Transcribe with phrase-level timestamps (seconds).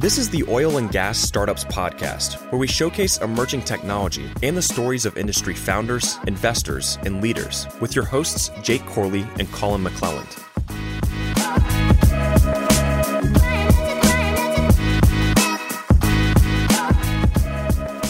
[0.00, 4.62] This is the Oil and Gas Startups Podcast, where we showcase emerging technology and the
[4.62, 10.38] stories of industry founders, investors, and leaders with your hosts, Jake Corley and Colin McClelland.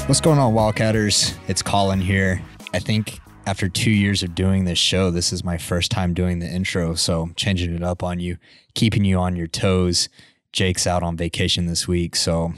[0.07, 1.37] What's going on, Wildcatters?
[1.49, 2.41] It's Colin here.
[2.73, 3.19] I think
[3.49, 6.95] after two years of doing this show, this is my first time doing the intro.
[6.95, 8.37] So I'm changing it up on you,
[8.75, 10.09] keeping you on your toes.
[10.53, 12.17] Jake's out on vacation this week.
[12.17, 12.53] So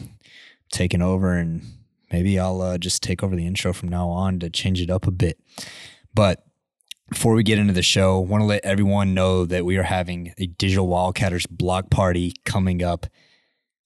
[0.70, 1.62] taking over and
[2.10, 5.06] maybe I'll uh, just take over the intro from now on to change it up
[5.06, 5.38] a bit.
[6.14, 6.44] But
[7.08, 10.32] before we get into the show, want to let everyone know that we are having
[10.38, 13.06] a Digital Wildcatters block party coming up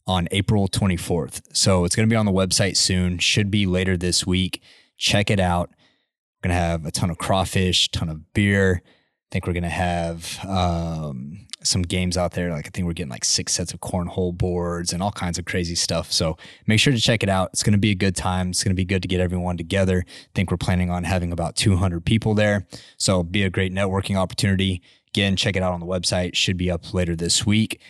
[0.06, 1.42] on April 24th.
[1.52, 4.62] So it's going to be on the website soon, should be later this week.
[4.97, 5.70] Check it out.
[5.70, 8.83] We're going to have a ton of crawfish, ton of beer.
[8.84, 12.51] I think we're going to have um, some games out there.
[12.51, 15.45] Like I think we're getting like six sets of cornhole boards and all kinds of
[15.45, 16.12] crazy stuff.
[16.12, 16.36] So
[16.67, 17.50] make sure to check it out.
[17.53, 18.50] It's going to be a good time.
[18.50, 20.05] It's going to be good to get everyone together.
[20.06, 22.67] I think we're planning on having about 200 people there.
[22.97, 24.83] So be a great networking opportunity.
[25.09, 26.34] Again, check it out on the website.
[26.34, 27.81] Should be up later this week.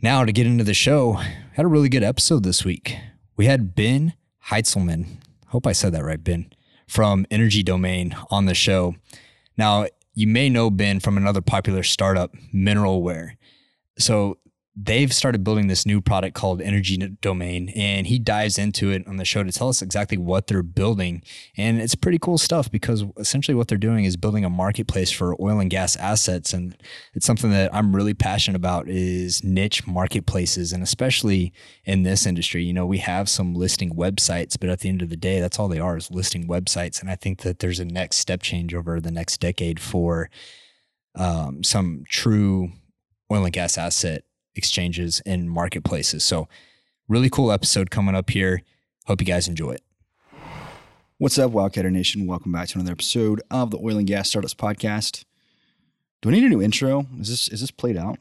[0.00, 1.12] Now, to get into the show,
[1.52, 2.96] had a really good episode this week.
[3.36, 4.14] We had Ben
[4.48, 5.06] Heitzelman.
[5.48, 6.52] Hope I said that right, Ben,
[6.88, 8.96] from Energy Domain on the show.
[9.56, 13.36] Now, you may know Ben from another popular startup, Mineralware.
[13.98, 14.38] So
[14.74, 19.18] they've started building this new product called Energy Domain, and he dives into it on
[19.18, 21.22] the show to tell us exactly what they're building.
[21.56, 25.36] And it's pretty cool stuff because essentially what they're doing is building a marketplace for
[25.40, 26.54] oil and gas assets.
[26.54, 26.74] And
[27.12, 31.52] it's something that I'm really passionate about is niche marketplaces, and especially
[31.84, 32.64] in this industry.
[32.64, 35.58] You know, we have some listing websites, but at the end of the day, that's
[35.58, 37.00] all they are is listing websites.
[37.00, 40.30] And I think that there's a next step change over the next decade for
[41.14, 42.70] um, some true
[43.30, 44.24] oil and gas asset
[44.54, 46.24] exchanges and marketplaces.
[46.24, 46.48] So,
[47.08, 48.62] really cool episode coming up here.
[49.06, 49.82] Hope you guys enjoy it.
[51.18, 52.26] What's up, Wildcatter Nation?
[52.26, 55.24] Welcome back to another episode of the Oil and Gas Startups Podcast.
[56.20, 57.06] Do I need a new intro?
[57.20, 58.18] Is this is this played out?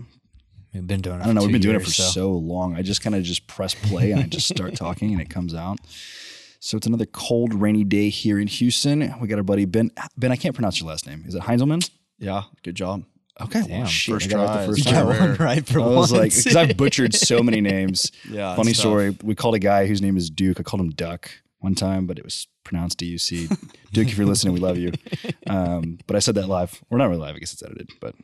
[0.73, 1.23] We've been doing it.
[1.23, 1.41] I don't know.
[1.41, 2.03] We've been doing it for so.
[2.03, 2.75] so long.
[2.75, 5.53] I just kind of just press play and I just start talking and it comes
[5.53, 5.79] out.
[6.59, 9.13] So it's another cold, rainy day here in Houston.
[9.19, 9.91] We got our buddy Ben.
[10.15, 11.23] Ben, I can't pronounce your last name.
[11.27, 11.89] Is it Heinzelman?
[12.19, 13.03] Yeah, good job.
[13.39, 13.61] Okay.
[13.61, 14.61] Damn, well, shit, first I got it try.
[14.61, 15.19] the first You got rare.
[15.19, 18.11] one right for I was like, because I've butchered so many names.
[18.29, 18.55] Yeah.
[18.55, 18.83] Funny it's tough.
[18.83, 19.17] story.
[19.23, 20.59] We called a guy whose name is Duke.
[20.59, 23.47] I called him Duck one time, but it was pronounced D U C.
[23.93, 24.91] Duke, if you're listening, we love you.
[25.47, 26.83] Um, but I said that live.
[26.89, 27.35] We're not really live.
[27.35, 27.89] I guess it's edited.
[27.99, 28.15] But,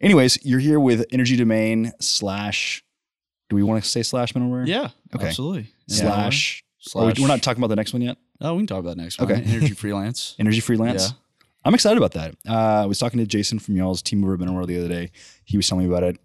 [0.00, 2.82] anyways, you're here with Energy Domain slash.
[3.48, 4.66] Do we want to say slash Mineralware?
[4.66, 4.88] Yeah.
[5.14, 5.28] Okay.
[5.28, 5.68] Absolutely.
[5.86, 5.96] Yeah.
[5.96, 6.62] Slash.
[6.94, 7.20] Are we, Slash.
[7.20, 8.16] we're not talking about the next one yet.
[8.40, 9.30] Oh, we can talk about that next one.
[9.30, 9.42] Okay.
[9.42, 10.34] Energy freelance.
[10.38, 11.08] Energy freelance.
[11.10, 11.16] Yeah.
[11.66, 12.36] I'm excited about that.
[12.48, 15.10] Uh, I was talking to Jason from y'all's team over at Mineralware the other day.
[15.44, 16.16] He was telling me about it,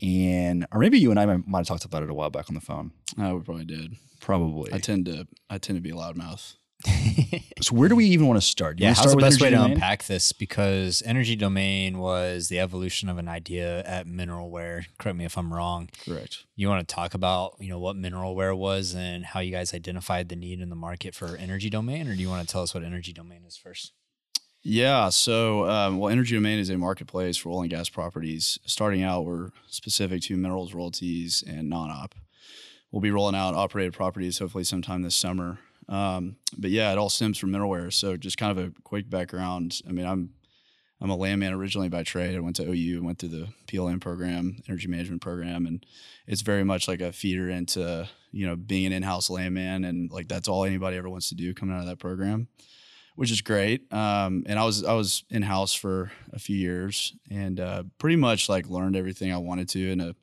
[0.00, 2.48] and or maybe you and I might, might have talked about it a while back
[2.48, 2.92] on the phone.
[3.18, 3.96] I we probably did.
[4.20, 4.72] Probably.
[4.72, 5.26] I tend to.
[5.50, 6.54] I tend to be a loudmouth.
[7.60, 8.76] so where do we even want to start?
[8.76, 9.72] Do yeah, wanna how's start the best way Energy to Domain?
[9.72, 10.32] unpack this?
[10.32, 14.84] Because Energy Domain was the evolution of an idea at Mineralware.
[14.96, 15.88] Correct me if I'm wrong.
[16.04, 16.44] Correct.
[16.54, 20.28] You want to talk about you know what Mineralware was and how you guys identified
[20.28, 22.72] the need in the market for Energy Domain, or do you want to tell us
[22.74, 23.92] what Energy Domain is first?
[24.68, 25.08] Yeah.
[25.08, 28.58] So, um, well, Energy Domain is a marketplace for oil and gas properties.
[28.66, 32.14] Starting out, we're specific to minerals royalties and non-op.
[32.92, 35.58] We'll be rolling out operated properties hopefully sometime this summer.
[35.88, 37.90] Um, but yeah, it all stems from mineralware.
[37.90, 39.80] So, just kind of a quick background.
[39.88, 40.34] I mean, I'm
[41.00, 42.36] I'm a landman originally by trade.
[42.36, 45.86] I went to OU, went through the PLM program, energy management program, and
[46.26, 50.28] it's very much like a feeder into you know being an in-house landman, and like
[50.28, 52.48] that's all anybody ever wants to do coming out of that program
[53.18, 53.92] which is great.
[53.92, 58.14] Um, and I was I was in house for a few years and uh, pretty
[58.14, 60.14] much like learned everything I wanted to in a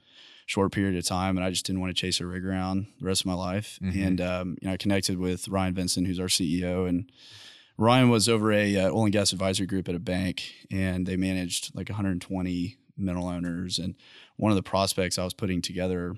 [0.46, 1.36] short period of time.
[1.36, 3.80] And I just didn't want to chase a rig around the rest of my life.
[3.84, 4.08] Mhm.
[4.08, 7.12] And um, you know, I connected with Ryan Vincent, who's our CEO, and
[7.78, 11.18] Ryan was over a uh, oil and gas advisory group at a bank, and they
[11.18, 13.78] managed like 120 mineral owners.
[13.78, 13.96] And
[14.38, 16.16] one of the prospects I was putting together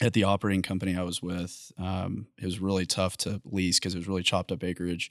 [0.00, 3.96] at the operating company I was with, um, it was really tough to lease because
[3.96, 5.10] it was really chopped up acreage.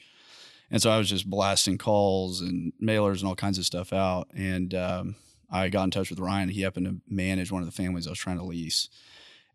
[0.72, 4.28] And so I was just blasting calls and mailers and all kinds of stuff out.
[4.36, 5.16] And um,
[5.52, 6.50] I got in touch with Ryan.
[6.50, 8.90] He happened to manage one of the families I was trying to lease.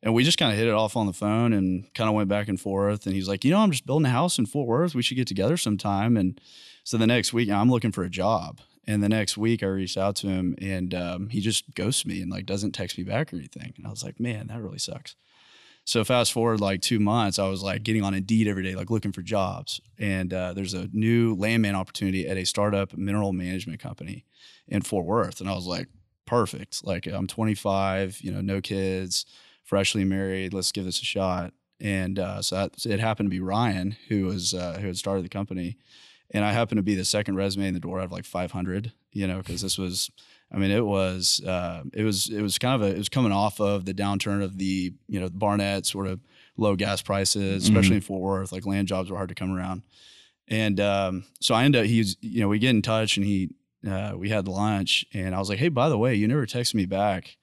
[0.02, 2.28] And we just kind of hit it off on the phone and kind of went
[2.28, 3.06] back and forth.
[3.06, 4.94] And he's like, you know, I'm just building a house in Fort Worth.
[4.94, 6.16] We should get together sometime.
[6.16, 6.38] And
[6.82, 8.60] so the next week, I'm looking for a job.
[8.86, 12.20] And the next week, I reached out to him and um, he just ghosts me
[12.20, 13.72] and like doesn't text me back or anything.
[13.78, 15.16] And I was like, man, that really sucks.
[15.86, 18.90] So fast forward like two months, I was like getting on Indeed every day, like
[18.90, 19.80] looking for jobs.
[19.98, 24.24] And uh, there's a new landman opportunity at a startup mineral management company
[24.66, 25.88] in Fort Worth, and I was like,
[26.26, 26.84] perfect.
[26.86, 29.26] Like I'm 25, you know, no kids,
[29.62, 30.54] freshly married.
[30.54, 31.52] Let's give this a shot.
[31.80, 35.24] And uh, so, that, it happened to be Ryan who was uh, who had started
[35.24, 35.76] the company,
[36.30, 38.92] and I happened to be the second resume in the door out of like 500.
[39.14, 40.10] You know, because this was,
[40.52, 43.32] I mean, it was uh, it was it was kind of a it was coming
[43.32, 46.20] off of the downturn of the you know the Barnett sort of
[46.56, 47.94] low gas prices, especially mm-hmm.
[47.94, 48.52] in Fort Worth.
[48.52, 49.82] Like land jobs were hard to come around,
[50.48, 53.50] and um, so I ended up he's you know we get in touch and he
[53.88, 56.74] uh, we had lunch and I was like, hey, by the way, you never texted
[56.74, 57.36] me back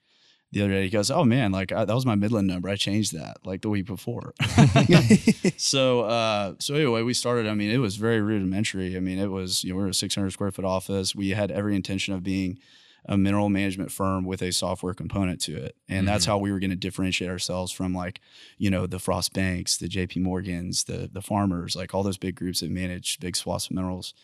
[0.52, 0.84] the other day.
[0.84, 2.68] He goes, oh man, like I, that was my Midland number.
[2.68, 4.34] I changed that like the week before.
[5.56, 7.48] so uh, so anyway, we started.
[7.48, 8.96] I mean, it was very rudimentary.
[8.96, 11.14] I mean, it was you know we were a 600 square foot office.
[11.14, 12.58] We had every intention of being
[13.06, 15.74] a mineral management firm with a software component to it.
[15.88, 16.06] And mm-hmm.
[16.06, 18.20] that's how we were going to differentiate ourselves from like,
[18.58, 22.36] you know, the Frost Banks, the JP Morgans, the the farmers, like all those big
[22.36, 24.14] groups that manage big swaths of minerals.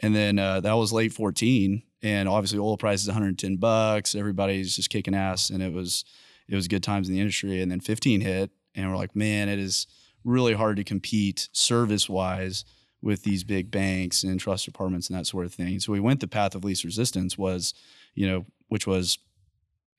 [0.00, 4.14] And then uh, that was late 14 and obviously oil price is 110 bucks.
[4.14, 6.04] Everybody's just kicking ass and it was
[6.46, 9.48] it was good times in the industry and then 15 hit and we're like, man,
[9.48, 9.86] it is
[10.24, 12.64] really hard to compete service wise
[13.00, 15.80] with these big banks and trust departments and that sort of thing.
[15.80, 17.74] So we went the path of least resistance was
[18.14, 19.18] you know, which was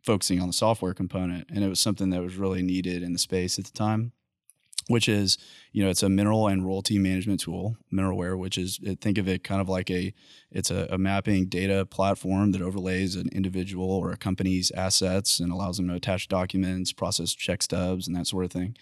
[0.04, 1.50] focusing on the software component.
[1.50, 4.12] And it was something that was really needed in the space at the time,
[4.88, 5.38] which is,
[5.72, 9.44] you know, it's a mineral and royalty management tool, Mineralware, which is, think of it
[9.44, 10.14] kind of like a,
[10.52, 15.52] it's a, a mapping data platform that overlays an individual or a company's assets and
[15.52, 18.76] allows them to attach documents, process check stubs, and that sort of thing.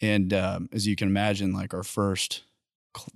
[0.00, 2.42] And um, as you can imagine, like our first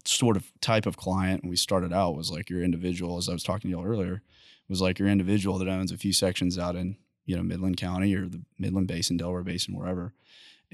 [0.05, 3.33] sort of type of client when we started out was like your individual, as I
[3.33, 4.23] was talking to y'all earlier,
[4.69, 8.15] was like your individual that owns a few sections out in you know Midland County
[8.15, 10.13] or the Midland Basin, Delaware Basin, wherever.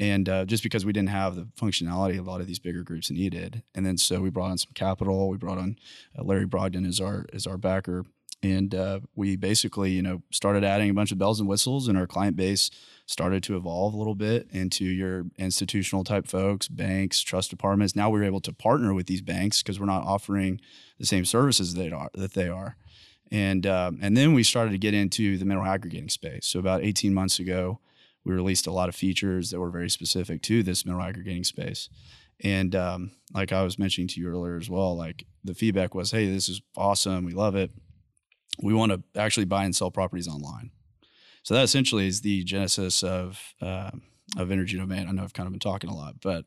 [0.01, 3.11] And uh, just because we didn't have the functionality a lot of these bigger groups
[3.11, 5.29] needed, and then so we brought on some capital.
[5.29, 5.77] We brought on
[6.19, 8.07] uh, Larry Brogdon as our as our backer,
[8.43, 11.99] and uh, we basically you know started adding a bunch of bells and whistles, and
[11.99, 12.71] our client base
[13.05, 17.95] started to evolve a little bit into your institutional type folks, banks, trust departments.
[17.95, 20.63] Now we're able to partner with these banks because we're not offering
[20.99, 22.77] the same services that are that they are.
[23.31, 26.47] And um, and then we started to get into the mineral aggregating space.
[26.47, 27.81] So about 18 months ago,
[28.25, 31.89] we released a lot of features that were very specific to this mineral aggregating space.
[32.43, 36.11] And um, like I was mentioning to you earlier as well, like the feedback was,
[36.11, 37.25] "Hey, this is awesome.
[37.25, 37.71] We love it.
[38.63, 40.71] We want to actually buy and sell properties online."
[41.43, 43.91] So that essentially is the genesis of uh,
[44.39, 45.07] of energy domain.
[45.09, 46.47] I know I've kind of been talking a lot, but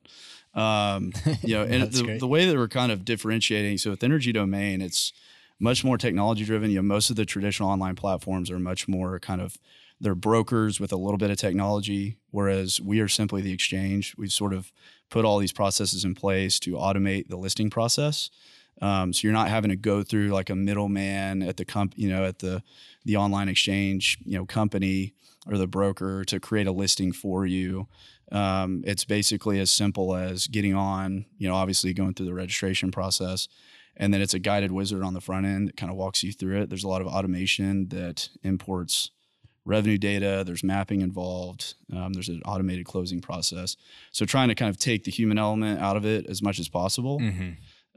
[0.55, 3.77] um, you know, and the, the, way that we're kind of differentiating.
[3.77, 5.13] So with energy domain, it's
[5.59, 6.69] much more technology driven.
[6.69, 9.57] You know, most of the traditional online platforms are much more kind of
[10.01, 14.15] they're brokers with a little bit of technology, whereas we are simply the exchange.
[14.17, 14.71] We've sort of
[15.09, 18.29] put all these processes in place to automate the listing process.
[18.81, 22.09] Um, so you're not having to go through like a middleman at the comp, you
[22.09, 22.63] know, at the
[23.05, 25.13] the online exchange, you know, company
[25.45, 27.87] or the broker to create a listing for you.
[28.31, 32.91] Um, it's basically as simple as getting on, you know, obviously going through the registration
[32.91, 33.47] process,
[33.95, 36.31] and then it's a guided wizard on the front end that kind of walks you
[36.31, 36.69] through it.
[36.69, 39.11] There's a lot of automation that imports
[39.65, 40.43] revenue data.
[40.45, 41.75] There's mapping involved.
[41.95, 43.75] Um, there's an automated closing process.
[44.11, 46.67] So trying to kind of take the human element out of it as much as
[46.67, 47.19] possible.
[47.19, 47.51] Mm-hmm.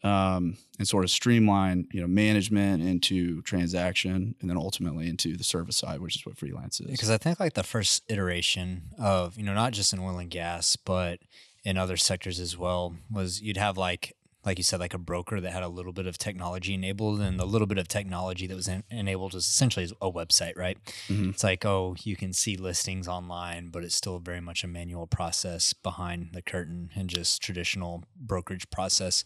[0.07, 5.43] Um, and sort of streamline, you know, management into transaction, and then ultimately into the
[5.43, 6.91] service side, which is what freelance is.
[6.91, 10.31] Because I think like the first iteration of, you know, not just in oil and
[10.31, 11.19] gas, but
[11.65, 14.15] in other sectors as well, was you'd have like
[14.46, 17.38] like you said, like a broker that had a little bit of technology enabled, and
[17.38, 20.79] the little bit of technology that was in, enabled was essentially a website, right?
[21.08, 21.31] Mm-hmm.
[21.31, 25.08] It's like, oh, you can see listings online, but it's still very much a manual
[25.08, 29.24] process behind the curtain and just traditional brokerage process.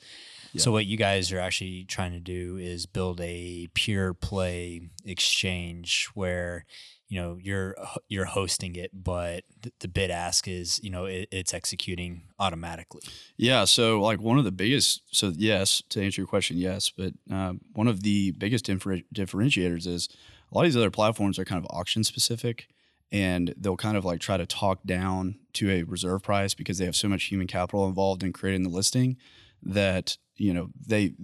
[0.55, 0.63] Yeah.
[0.63, 6.09] So what you guys are actually trying to do is build a pure play exchange
[6.15, 6.65] where
[7.11, 7.75] you know you're
[8.09, 13.03] you're hosting it but the, the bid ask is you know it, it's executing automatically.
[13.37, 17.13] Yeah so like one of the biggest so yes to answer your question yes but
[17.31, 20.09] uh, one of the biggest differ- differentiators is
[20.51, 22.69] a lot of these other platforms are kind of auction specific
[23.13, 26.85] and they'll kind of like try to talk down to a reserve price because they
[26.85, 29.17] have so much human capital involved in creating the listing
[29.63, 31.15] that you know they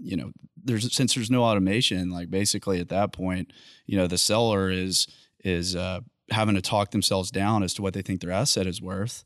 [0.00, 0.30] you know
[0.62, 3.52] there's since there's no automation like basically at that point
[3.86, 5.06] you know the seller is
[5.44, 8.80] is uh, having to talk themselves down as to what they think their asset is
[8.80, 9.24] worth.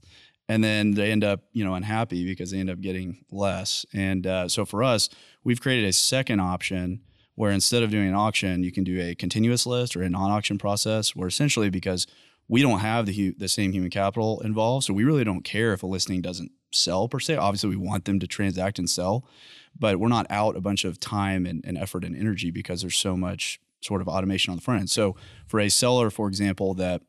[0.49, 3.87] And then they end up you know unhappy because they end up getting less.
[3.93, 5.09] And uh, so for us
[5.43, 7.00] we've created a second option
[7.35, 10.59] where instead of doing an auction you can do a continuous list or a non-auction
[10.59, 12.07] process where essentially because
[12.47, 15.83] we don't have the, the same human capital involved so we really don't care if
[15.83, 19.25] a listing doesn't sell per se obviously we want them to transact and sell
[19.78, 22.97] but we're not out a bunch of time and, and effort and energy because there's
[22.97, 24.90] so much sort of automation on the front end.
[24.90, 25.16] So
[25.47, 27.02] for a seller, for example, that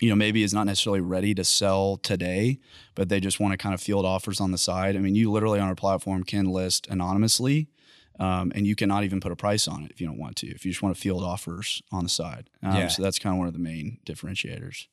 [0.00, 2.58] you know, maybe is not necessarily ready to sell today,
[2.96, 4.96] but they just want to kind of field offers on the side.
[4.96, 7.68] I mean, you literally on our platform can list anonymously.
[8.18, 10.46] Um, and you cannot even put a price on it if you don't want to.
[10.48, 12.88] If you just want to field offers on the side, um, Yeah.
[12.88, 14.86] so that's kind of one of the main differentiators.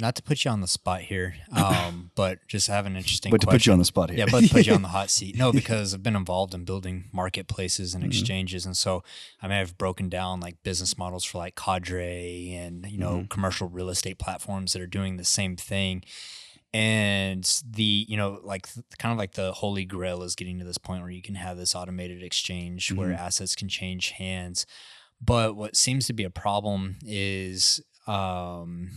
[0.00, 3.30] Not to put you on the spot here, um, but just have an interesting.
[3.30, 4.20] But to put you on the spot here.
[4.20, 5.36] Yeah, but to put you on the hot seat.
[5.36, 8.08] No, because I've been involved in building marketplaces and Mhm.
[8.08, 9.02] exchanges, and so
[9.40, 13.68] I mean I've broken down like business models for like Cadre and you know commercial
[13.68, 16.04] real estate platforms that are doing the same thing.
[16.74, 20.64] And the you know like th- kind of like the holy grail is getting to
[20.64, 24.64] this point where you can have this automated exchange where assets can change hands.
[25.20, 28.90] But what seems to be a problem is um,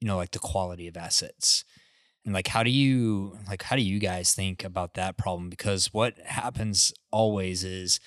[0.00, 1.64] you know like the quality of assets?
[2.24, 5.50] And like how do you like how do you guys think about that problem?
[5.50, 8.00] Because what happens always is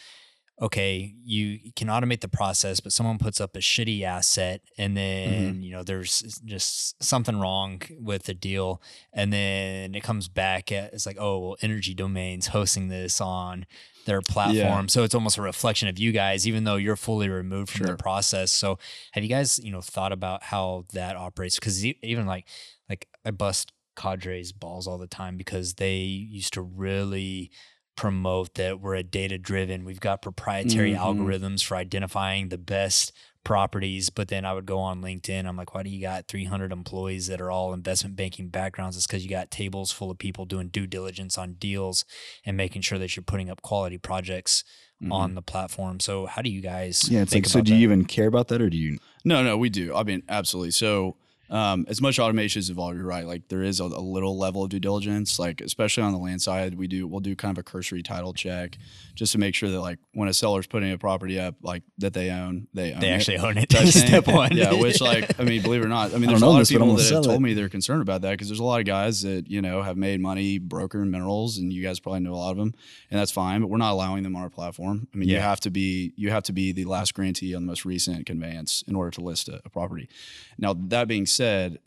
[0.59, 5.53] okay you can automate the process but someone puts up a shitty asset and then
[5.53, 5.61] mm-hmm.
[5.61, 8.81] you know there's just something wrong with the deal
[9.13, 13.65] and then it comes back at, it's like oh well energy domains hosting this on
[14.07, 14.87] their platform.
[14.87, 17.95] So it's almost a reflection of you guys even though you're fully removed from Sure.
[17.95, 18.51] the process.
[18.51, 18.79] So
[19.11, 21.59] have you guys you know thought about how that operates?
[21.59, 22.47] Because even like
[22.89, 27.51] like i bust cadres balls all the time because they used to really
[27.97, 30.99] promote that we're a data driven we've got proprietary Mhm.
[30.99, 33.11] algorithms for identifying the best
[33.43, 36.71] properties but then i would go on linkedin i'm like why do you got 300
[36.71, 40.45] employees that are all investment banking backgrounds it's because you got tables full of people
[40.45, 42.05] doing due diligence on deals
[42.45, 44.63] and making sure that you're putting up quality projects
[45.01, 45.11] Mhm.
[45.13, 47.77] on the platform so how do you guys Yeah, it's think like, so do that?
[47.77, 48.99] you even care about that or do you?
[49.23, 49.93] No, no, we do.
[49.95, 50.71] I mean, absolutely.
[50.71, 51.15] So,
[51.49, 53.25] um, as much automation is involved, you're right.
[53.25, 56.41] Like there is a, a little level of due diligence, like especially on the land
[56.41, 58.77] side, we do we'll do kind of a cursory title check
[59.15, 62.13] just to make sure that like when a seller's putting a property up, like that
[62.13, 63.13] they own, they own they it.
[63.13, 63.91] actually own it type thing.
[64.07, 66.49] step one Yeah, which like I mean, believe it or not, I mean, there's don't
[66.49, 67.41] a lot this, of people that have told it.
[67.41, 69.97] me they're concerned about that because there's a lot of guys that you know have
[69.97, 72.73] made money brokering minerals, and you guys probably know a lot of them,
[73.09, 73.61] and that's fine.
[73.61, 75.07] But we're not allowing them on our platform.
[75.13, 77.67] I mean, you have to be you have to be the last grantee on the
[77.67, 80.09] most recent conveyance in order to list a, a property.
[80.57, 81.36] Now that being said,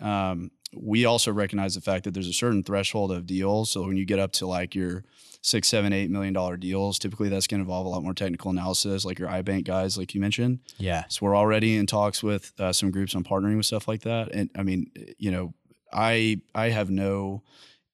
[0.00, 3.70] um, we also recognize the fact that there's a certain threshold of deals.
[3.70, 5.04] So when you get up to like your
[5.42, 8.50] six, seven, eight million dollar deals, typically that's going to involve a lot more technical
[8.50, 10.60] analysis, like your iBank guys, like you mentioned.
[10.78, 14.02] yeah So we're already in talks with uh, some groups on partnering with stuff like
[14.02, 14.32] that.
[14.32, 15.54] And I mean, you know,
[15.92, 17.42] I I have no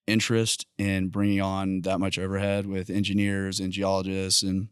[0.07, 4.69] interest in bringing on that much overhead with engineers and geologists and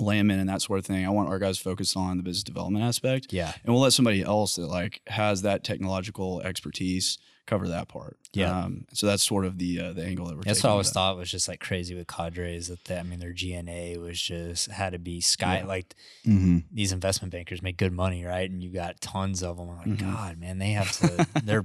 [0.00, 1.04] landmen and that sort of thing.
[1.06, 4.22] I want our guys focused on the business development aspect, yeah and we'll let somebody
[4.22, 8.16] else that like has that technological expertise cover that part.
[8.32, 8.56] Yeah.
[8.64, 10.42] Um, so that's sort of the uh, the angle that we're.
[10.44, 10.94] That's taking what I always that.
[10.94, 14.70] thought was just like crazy with cadres that they, I mean their G&A was just
[14.70, 15.66] had to be sky Yeah.
[15.66, 15.94] like
[16.24, 16.58] Mm-hmm.
[16.72, 19.98] these investment bankers make good money right and you got tons of them I'm like
[19.98, 20.12] Mhm.
[20.14, 21.64] God man they have to their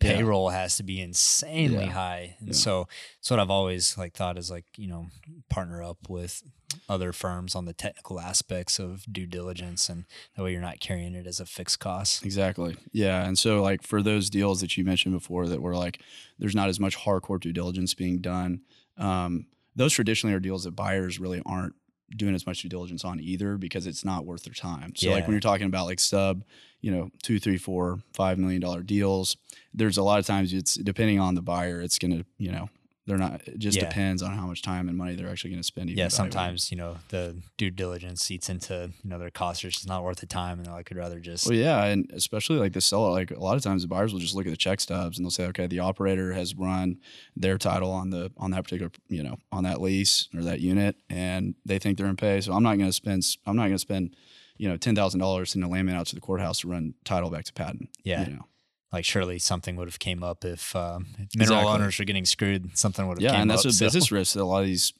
[0.00, 1.90] payroll has to be insanely Yeah.
[1.90, 2.54] high and Yeah.
[2.54, 5.06] so that's what I've always like thought is like you know
[5.48, 6.42] partner up with
[6.88, 10.04] other firms on the technical aspects of due diligence and
[10.36, 12.76] that way you're not carrying it as a fixed cost Exactly.
[12.92, 13.24] Yeah.
[13.26, 16.00] And so, like, for those deals that you mentioned before that were like,
[16.38, 18.62] there's not as much hardcore due diligence being done,
[18.98, 21.74] um, those traditionally are deals that buyers really aren't
[22.14, 24.94] doing as much due diligence on either because it's not worth their time.
[24.94, 26.44] So, like, when you're talking about like sub,
[26.80, 29.36] you know, two, three, four, five million dollar deals,
[29.72, 32.68] there's a lot of times it's depending on the buyer, it's going to, you know,
[33.06, 33.88] they're not, it just Yeah.
[33.88, 35.90] depends on how much time and money they're actually going to spend.
[35.90, 39.88] yeah sometimes you know the due diligence eats into you know their costs are just
[39.88, 42.80] not worth the time and like I'd rather just Well, yeah, and especially like the
[42.80, 45.18] seller, like a lot of times the buyers will just look at the check stubs
[45.18, 46.98] and they'll say, okay, the operator has run
[47.36, 50.96] their title on the on that particular, you know, on that lease or that unit,
[51.10, 52.40] and they think they're in pay.
[52.40, 54.14] So I'm not going to spend, I'm not going to spend,
[54.58, 57.30] you know, ten thousand dollars in a landman out to the courthouse to run title
[57.30, 57.88] back to patent.
[58.04, 58.26] Yeah.
[58.28, 58.44] you know?
[58.92, 61.72] Like surely something would have came up if, um, if mineral Exactly.
[61.72, 62.76] owners were getting screwed.
[62.76, 63.70] Something would have yeah, came and that's up.
[63.70, 64.92] a so- business risk that a lot of these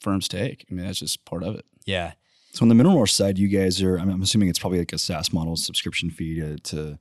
[0.00, 0.64] firms take.
[0.70, 1.64] I mean, that's just part of it.
[1.84, 2.12] Yeah,
[2.52, 3.98] So on the Mineralware side, you guys are.
[3.98, 6.56] I mean, I'm assuming it's probably like a SaaS model subscription fee to.
[6.58, 6.98] to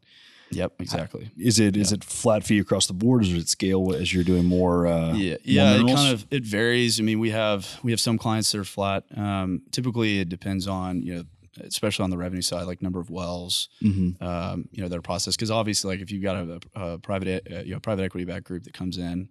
[0.52, 1.32] Yep, exactly.
[1.40, 4.24] is it is it flat fee across the board, or does it scale as you're
[4.24, 4.86] doing more?
[4.86, 8.00] Uh, yeah more yeah it kind of it varies i mean we have we have
[8.00, 11.24] some clients that are flat um, typically it depends on you know
[11.62, 14.22] especially on the revenue side like number of wells Mhm.
[14.22, 15.38] um, you know that are processed.
[15.38, 18.44] because obviously like if you've got a, a private uh, you know private equity back
[18.44, 19.30] group that comes in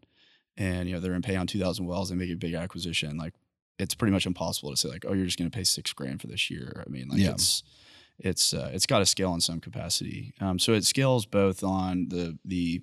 [0.56, 3.34] and you know they're in pay on 2000 wells they make a big acquisition like
[3.78, 6.20] it's pretty much impossible to say like oh you're just going to pay six grand
[6.20, 7.32] for this year i mean like Yeah.
[7.32, 7.62] it's
[8.20, 12.06] it's uh, it's got to scale in some capacity um, so it scales both on
[12.08, 12.80] the the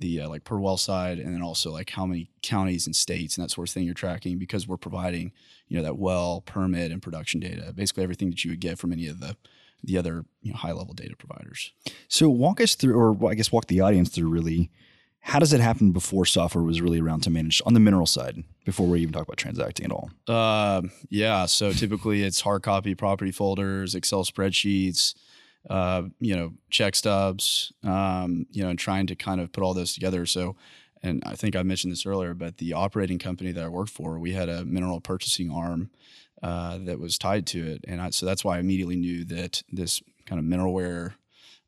[0.00, 3.36] the uh, like per well side and then also like how many counties and states
[3.36, 5.32] and that sort of thing you're tracking because we're providing
[5.66, 8.92] you know that well permit and production data basically everything that you would get from
[8.92, 9.36] any of the
[9.82, 11.72] the other you know, high level data providers.
[12.08, 14.70] So walk us through, or I guess walk the audience through really.
[15.20, 18.44] How does it happen before software was really around to manage on the mineral side
[18.64, 20.10] before we even talk about transacting at all?
[20.26, 21.44] Uh, yeah.
[21.44, 25.14] So typically it's hard copy property folders, Excel spreadsheets,
[25.68, 29.74] uh, you know, check stubs, um, you know, and trying to kind of put all
[29.74, 30.24] those together.
[30.26, 30.56] So,
[31.02, 34.18] and I think I mentioned this earlier, but the operating company that I worked for,
[34.18, 35.90] we had a mineral purchasing arm
[36.42, 39.62] uh, that was tied to it, and I, so that's why I immediately knew that
[39.70, 41.14] this kind of mineralware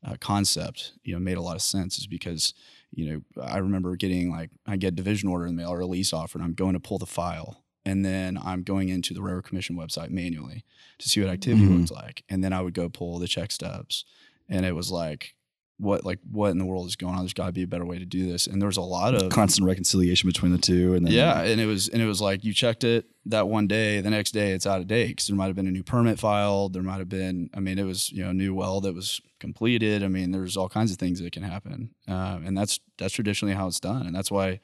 [0.05, 1.97] uh, concept, you know, made a lot of sense.
[1.97, 2.53] Is because
[2.91, 5.85] you know I remember getting like I get division order in the mail or a
[5.85, 9.21] lease offer, and I'm going to pull the file, and then I'm going into the
[9.21, 10.63] Railroad Commission website manually
[10.99, 11.79] to see what activity Mhm.
[11.79, 14.05] looks like, and then I would go pull the check stubs,
[14.49, 15.35] and it was like.
[15.77, 17.21] What like what in the world is going on?
[17.21, 19.15] There's got to be a better way to do this, and there was a lot
[19.15, 22.21] of Constant reconciliation between the two, and then yeah, and it was and it was
[22.21, 25.25] like you checked it that one day, the next day it's out of date because
[25.25, 26.73] there might have been a new permit filed.
[26.73, 29.21] There might have been, I mean, it was you know a new well that was
[29.39, 30.03] completed.
[30.03, 33.55] I mean, there's all kinds of things that can happen, uh, and that's that's traditionally
[33.55, 34.59] how it's done, and that's why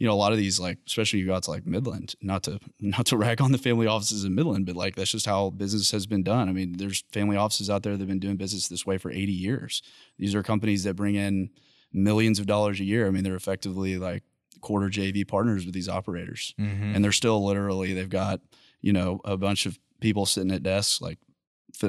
[0.00, 2.42] you know a lot of these like especially you go out to like Midland, not
[2.44, 5.50] to not to rag on the family offices in Midland, but like that's just how
[5.50, 6.48] business has been done.
[6.48, 9.30] I mean, there's family offices out there that've been doing business this way for 80
[9.30, 9.82] years.
[10.18, 11.50] These are companies that bring in
[11.92, 13.06] millions of dollars a year.
[13.06, 14.22] I mean, they're effectively like
[14.60, 16.94] quarter JV partners with these operators, Mm-hmm.
[16.94, 18.40] and they're still literally they've got
[18.80, 21.18] you know a bunch of people sitting at desks like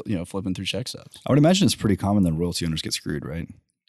[0.05, 1.17] you know flipping through check stubs.
[1.25, 3.47] I would imagine it's pretty common that royalty owners get screwed, right?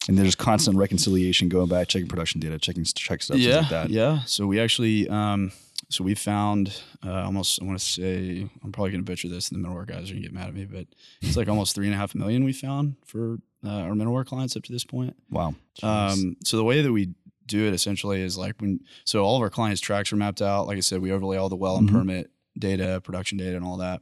[0.08, 3.90] And there's constant reconciliation going back, checking production data, checking check stuff, yeah, like that.
[3.90, 4.20] yeah.
[4.26, 5.52] So we actually, um,
[5.90, 7.60] so we found uh, almost.
[7.62, 10.14] I want to say I'm probably going to butcher this, and the Mineralware guys are
[10.14, 10.86] going to get mad at me, but
[11.20, 14.56] it's like almost three and a half million we found for uh, our Mineralware clients
[14.56, 15.14] up to this point.
[15.30, 15.54] Wow.
[15.82, 17.10] Um, so the way that we
[17.46, 20.66] do it essentially is like when so all of our clients' tracks are mapped out.
[20.66, 21.92] Like I said, we overlay all the well and Mhm.
[21.92, 24.00] permit data, production data, and all that.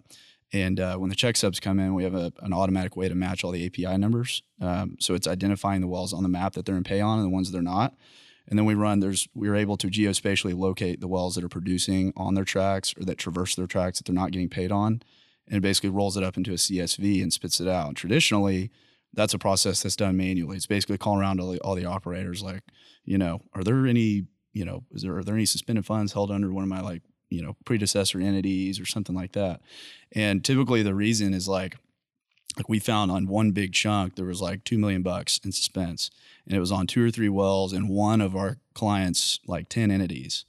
[0.53, 3.15] And uh, when the check subs come in, we have a, an automatic way to
[3.15, 4.43] match all the API numbers.
[4.61, 7.27] Um, so it's identifying the wells on the map that they're in pay on and
[7.27, 7.95] the ones that they're not.
[8.49, 8.99] And then we run.
[8.99, 13.05] There's we're able to geospatially locate the wells that are producing on their tracks or
[13.05, 15.03] that traverse their tracks that they're not getting paid on,
[15.47, 17.95] and it basically rolls it up into a CSV and spits it out.
[17.95, 18.73] Traditionally,
[19.13, 20.57] that's a process that's done manually.
[20.57, 22.63] It's basically calling around all the, all the operators, like,
[23.05, 26.31] you know, are there any, you know, is there are there any suspended funds held
[26.31, 29.61] under one of my like, you know, predecessor entities or something like that?
[30.13, 31.77] And typically the reason is like,
[32.57, 36.11] like we found on one big chunk there was like two million bucks in suspense,
[36.47, 39.91] and it was on two or three wells in one of our clients' like ten
[39.91, 40.45] entities,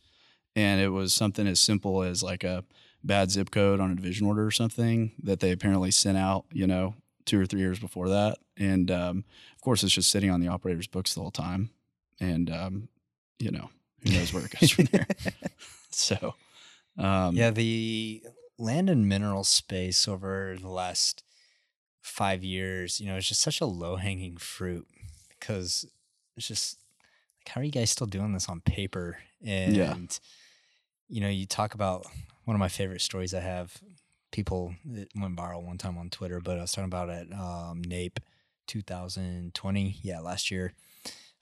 [0.56, 2.64] and it was something as simple as like a
[3.04, 6.68] bad zip code on a division order or something that they apparently sent out, you
[6.68, 8.38] know, two or three years before that.
[8.58, 9.24] And um,
[9.56, 11.72] of course, it's just sitting on the operator's books the whole time.
[12.20, 12.90] And, um,
[13.40, 13.70] you know,
[14.04, 15.08] who knows where it goes from there.
[15.90, 16.36] so,
[16.98, 18.24] um, yeah, the
[18.58, 21.24] land and mineral space over the last
[22.02, 24.88] five years, you know, it's just such a low hanging fruit
[25.30, 25.86] because
[26.38, 26.78] it's just
[27.40, 29.18] like, how are you guys still doing this on paper?
[29.44, 29.96] And, Yeah.
[31.10, 32.06] you know, you talk about
[32.46, 33.82] one of my favorite stories I have.
[34.32, 37.82] People it went viral one time on Twitter, but I was talking about it um,
[37.84, 38.20] NAPE
[38.68, 40.00] 2020.
[40.02, 40.74] Yeah, last year.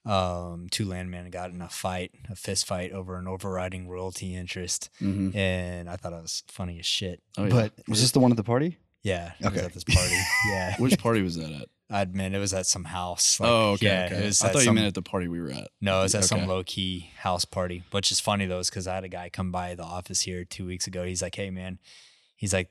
[0.06, 4.88] Um, two landmen got in a fight, a fist fight over an overriding royalty interest
[5.00, 5.34] mhm.
[5.36, 7.20] and I thought it was funny as shit.
[7.36, 7.50] Oh, yeah.
[7.50, 8.78] But Was this the one at the party?
[9.02, 9.66] yeah, it was Okay.
[9.66, 10.16] at this party.
[10.48, 11.68] Yeah, which party was that at?
[11.90, 13.40] I admit it was at some house.
[13.40, 13.86] like, oh, okay.
[13.86, 14.28] Yeah, okay.
[14.28, 15.68] I thought you meant at the party we were at.
[15.82, 18.94] no, it was at some low key house party, which is funny though, because I
[18.94, 21.04] had a guy come by the office here two weeks ago.
[21.04, 21.78] He's like, "Hey, man,"
[22.36, 22.68] he's like,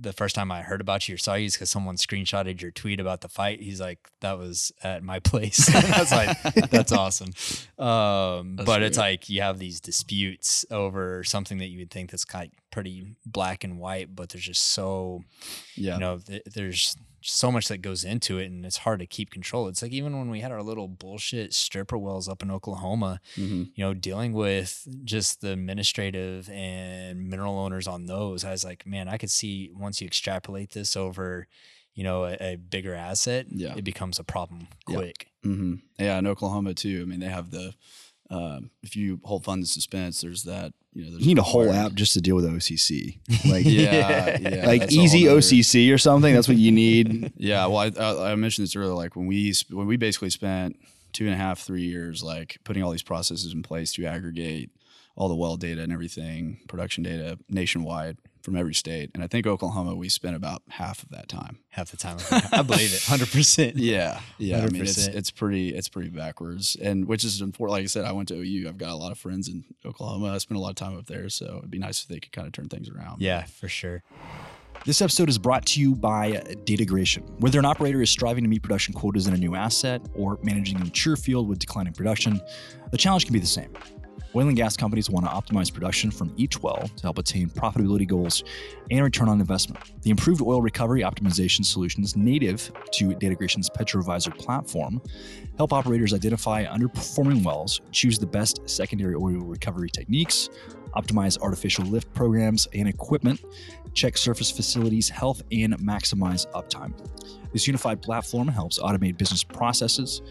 [0.00, 2.70] "The first time I heard about you or saw you is because someone screenshotted your
[2.70, 6.92] tweet about the fight." He's like, "That was at my place." I was like, "That's
[6.92, 7.30] awesome."
[7.78, 12.10] Um, That's but it's like you have these disputes over something that you would think
[12.10, 15.22] that's kind of pretty black and white, but there's just so
[15.76, 15.94] Yeah.
[15.94, 19.30] you know th- there's so much that goes into it and it's hard to keep
[19.30, 23.20] control it's like even when we had our little bullshit stripper wells up in oklahoma
[23.34, 28.64] hmm you know dealing with just the administrative and mineral owners on those i was
[28.64, 31.46] like man i could see once you extrapolate this over
[31.94, 33.74] you know a, a bigger asset Yeah.
[33.76, 34.96] it becomes a problem Yeah.
[34.96, 37.00] quick hmm Yeah, in Oklahoma too.
[37.02, 37.74] I mean, they have the
[38.30, 40.72] um, if you hold fund in suspense, there's that.
[40.92, 43.18] You know, there's You need a whole app just to deal with OCC.
[43.50, 44.66] Like, Yeah, yeah.
[44.66, 46.34] like that's a whole easy OCC or something.
[46.34, 47.32] That's what you need.
[47.36, 48.94] Yeah, well, I, I, I mentioned this earlier.
[48.94, 50.76] Like when we when we basically spent
[51.12, 54.70] two and a half, three years, like putting all these processes in place to aggregate
[55.20, 59.10] all the well data and everything, production data nationwide from every state.
[59.12, 61.58] And I think Oklahoma, we spent about half of that time.
[61.68, 62.16] half the time
[62.52, 64.62] i believe it 100% Yeah, yeah.
[64.64, 67.72] I mean, it's it's pretty it's pretty backwards, and which is important.
[67.72, 68.66] Like I said, I went to OU.
[68.66, 70.32] I've got a lot of friends in Oklahoma.
[70.32, 72.32] I spent a lot of time up there, so it'd be nice if they could
[72.32, 73.20] kind of turn things around.
[73.20, 74.02] yeah for sure
[74.86, 76.32] This episode is brought to you by
[76.64, 77.22] Datagration.
[77.40, 80.76] Whether an operator is striving to meet production quotas in a new asset or managing
[80.80, 82.40] a mature field with declining production,
[82.90, 83.70] the challenge can be the same.
[84.36, 88.06] Oil and gas companies want to optimize production from each well to help attain profitability
[88.06, 88.44] goals
[88.88, 89.92] and return on investment.
[90.02, 95.02] The improved oil recovery optimization solutions native to Datagration's PetroVisor platform
[95.56, 100.48] help operators identify underperforming wells, choose the best secondary oil recovery techniques,
[100.94, 103.40] optimize artificial lift programs and equipment,
[103.94, 106.92] check surface facilities' health, and maximize uptime.
[107.52, 110.22] This unified platform helps automate business processes,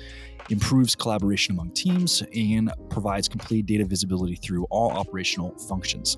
[0.49, 6.17] improves collaboration among teams, and provides complete data visibility through all operational functions.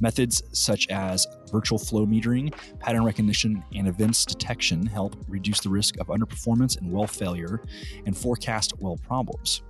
[0.00, 5.96] Methods such as virtual flow metering, pattern recognition, and events detection help reduce the risk
[5.98, 7.62] of underperformance and well failure
[8.06, 9.62] and forecast well problems.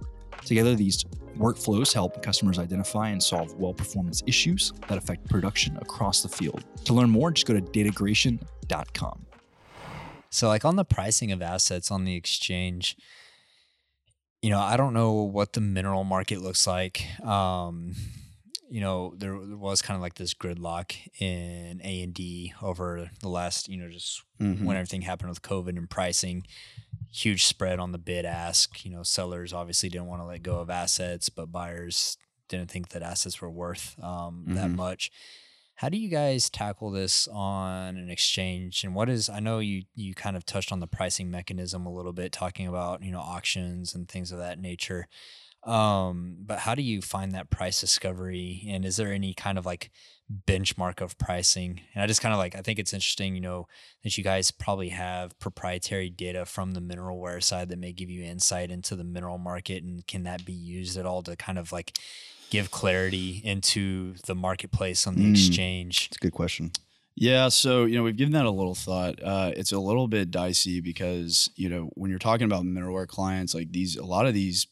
[0.45, 1.05] Together, these
[1.37, 6.65] workflows help customers identify and solve well performance issues that affect production across the field.
[6.85, 9.27] To learn more, just go to datagration.com.
[10.31, 12.97] So, like on the pricing of assets on the exchange,
[14.43, 17.07] you know, I don't know what the mineral market looks like.
[17.25, 17.95] Um,
[18.69, 23.29] you know, there, was kind of like this gridlock in A and D over the
[23.29, 24.65] last, you know, just Mhm.
[24.65, 26.45] when everything happened with COVID and pricing,
[27.13, 28.85] huge spread on the bid ask.
[28.85, 32.17] You know, sellers obviously didn't want to let go of assets, but buyers
[32.49, 34.77] didn't think that assets were worth um, that Mhm.
[34.77, 35.11] much.
[35.75, 38.85] How do you guys tackle this on an exchange?
[38.85, 41.93] And what is I know you you kind of touched on the pricing mechanism a
[41.93, 45.09] little bit, talking about you know auctions and things of that nature.
[45.65, 48.67] Um, but how do you find that price discovery?
[48.69, 49.91] And is there any kind of like
[50.49, 51.83] benchmark of pricing?
[51.95, 53.69] And I just kind of like I think it's interesting, you know,
[54.03, 58.25] that you guys probably have proprietary data from the mineralware side that may give you
[58.25, 61.71] insight into the mineral market, and can that be used at all to kind of
[61.73, 61.97] like
[62.53, 65.31] give clarity into the marketplace on the Mm.
[65.31, 66.07] exchange?
[66.09, 66.71] It's a good question.
[67.15, 69.23] Yeah, so you know we've given that a little thought.
[69.23, 73.55] Uh, it's a little bit dicey because you know when you're talking about mineralware clients,
[73.55, 74.67] like these, a lot of these,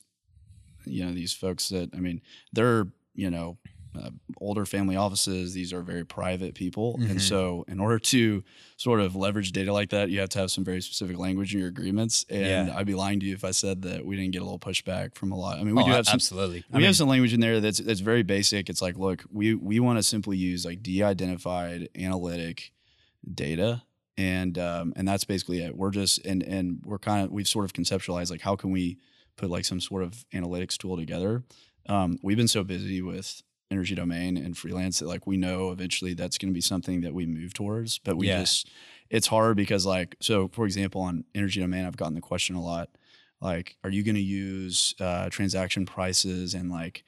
[0.87, 3.59] you know, these folks that I mean, they're you know
[3.99, 5.53] uh, older family offices.
[5.53, 7.11] These are very private people, Mhm.
[7.11, 8.43] and so in order to
[8.77, 11.59] sort of leverage data like that, you have to have some very specific language in
[11.61, 12.25] your agreements.
[12.29, 12.77] And Yeah.
[12.77, 15.15] I'd be lying to you if I said that we didn't get a little pushback
[15.17, 15.59] from a lot.
[15.59, 16.59] I mean, we Oh, do have some absolutely.
[16.71, 18.71] I we mean, have some language in there that's that's very basic.
[18.71, 22.73] It's like, look, we we want to simply use like de-identified analytic
[23.35, 23.83] data,
[24.17, 25.77] and um, and that's basically it.
[25.77, 28.99] We're just and and we're kind of we've sort of conceptualized like how can we
[29.37, 31.45] put like some sort of analytics tool together.
[31.87, 36.13] Um, we've been so busy with energy domain and freelance that like we know eventually
[36.15, 38.41] that's going to be something that we move towards, but we Yeah.
[38.41, 38.69] just
[39.09, 42.63] it's hard because like so for example on energy domain I've gotten the question a
[42.63, 42.91] lot
[43.41, 47.05] like are you going to use uh, transaction prices and like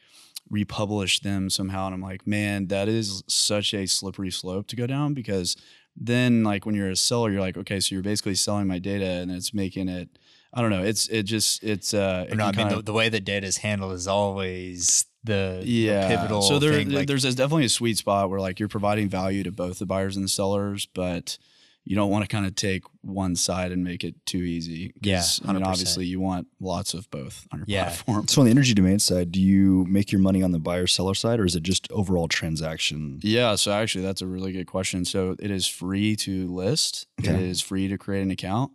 [0.51, 4.87] republish them somehow and i'm like man that is such a slippery slope to go
[4.87, 5.57] down because
[5.97, 9.05] then like when you're a seller you're like okay so you're basically selling my data
[9.07, 10.09] and it's making it
[10.53, 13.09] i don't know it's it just it's uh it no, I mean the, the way
[13.09, 16.43] that data is handled is always the the yeah pivotal.
[16.43, 19.43] so there, thing, there- like- there's definitely a sweet spot where like you're providing value
[19.45, 21.39] to both the buyers and the sellers but
[21.85, 24.93] you don't want to kind of take one side and make it too easy.
[25.01, 27.85] Yeah, i mean obviously you want lots of both on your Yeah.
[27.87, 30.87] platform So on the Energy Domain side, do you make your money on the buyer
[30.87, 33.19] seller side, or is it just overall transaction?
[33.25, 35.05] Yeah, so actually that's a really good question.
[35.05, 37.09] So it is free to list.
[37.19, 37.49] It Okay.
[37.51, 38.71] is free to create an account.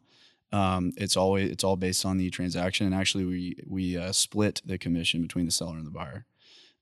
[0.52, 4.62] Um, it's always it's all based on the transaction, and actually we we uh, split
[4.66, 6.26] the commission between the seller and the buyer.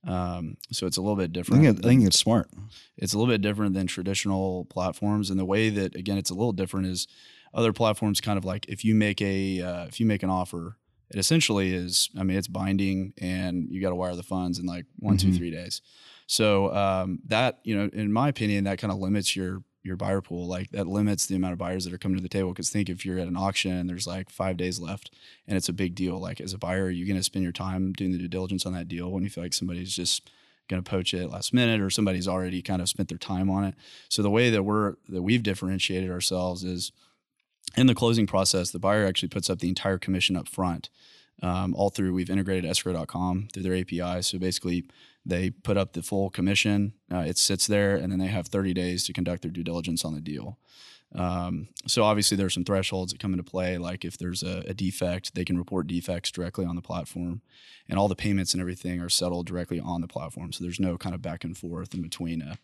[0.05, 1.63] Um, so it's a little bit I different.
[1.63, 2.49] think, it- I think it's smart.
[2.97, 6.33] it's a little bit different than traditional platforms, and the way that again it's a
[6.35, 7.07] little different is
[7.53, 10.77] other platforms kind of like if you make a uh, if you make an offer,
[11.09, 14.65] it essentially is I mean it's binding and you got to wire the funds in
[14.65, 15.37] like one two Mhm.
[15.37, 15.81] three days.
[16.27, 20.19] So um, that you know in my opinion that kind of limits your your buyer
[20.19, 22.49] pool like that limits the amount of buyers that are coming to the table.
[22.49, 25.11] Because think if you're at an auction and there's like five days left
[25.47, 27.51] and it's a big deal like as a buyer are you going to spend your
[27.51, 30.31] time doing the due diligence on that deal when you feel like somebody's just
[30.67, 33.63] going to poach it last minute or somebody's already kind of spent their time on
[33.63, 33.75] it?
[34.09, 36.91] So the way that we're that we've differentiated ourselves is
[37.77, 40.89] in the closing process the buyer actually puts up the entire commission up front.
[41.43, 44.85] Um, all through we've integrated escrow.com through their api so basically
[45.25, 48.73] they put up the full commission uh, it sits there and then they have 30
[48.73, 50.57] days to conduct their due diligence on the deal
[51.13, 54.73] um, so obviously there's some thresholds that come into play like if there's a, a
[54.73, 57.41] defect they can report defects directly on the platform
[57.87, 60.97] and all the payments and everything are settled directly on the platform so there's no
[60.97, 62.55] kind of back and forth in between uh,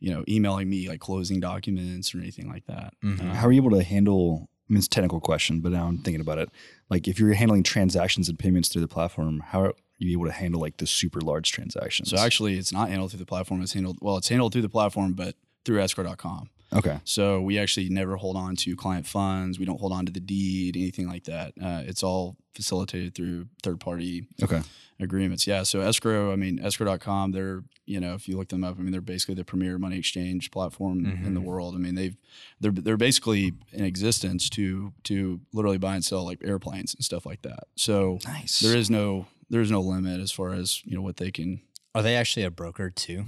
[0.00, 3.20] you know emailing me like closing documents or anything like that Mhm.
[3.20, 4.48] Um, How are you able to handle?
[4.68, 6.50] I mean, it's a technical question, but now I'm thinking about it.
[6.90, 10.26] Like, if you're handling transactions and payments through the platform, how are you be able
[10.26, 12.10] to handle like the super large transactions?
[12.10, 13.62] So actually, it's not handled through the platform.
[13.62, 14.16] It's handled well.
[14.16, 15.34] It's handled through the platform, but
[15.64, 16.50] through escrow.com.
[16.72, 17.00] Okay.
[17.04, 19.58] So we actually never hold on to client funds.
[19.58, 21.54] We don't hold on to the deed, anything like that.
[21.62, 24.60] Uh, it's all facilitated through third party Okay.
[25.00, 25.46] agreements.
[25.46, 25.62] Yeah.
[25.62, 28.92] So escrow, I mean, escrow.com, they're, you know, if you look them up, I mean,
[28.92, 31.74] they're basically the premier money exchange platform in the world.
[31.74, 32.16] I mean, they've,
[32.60, 37.24] they're, they're basically in existence to, to literally buy and sell like airplanes and stuff
[37.24, 37.64] like that.
[37.76, 38.60] So Nice.
[38.60, 41.60] there is no, there is no limit as far as, you know, what they can.
[41.94, 43.24] Are they actually a broker too?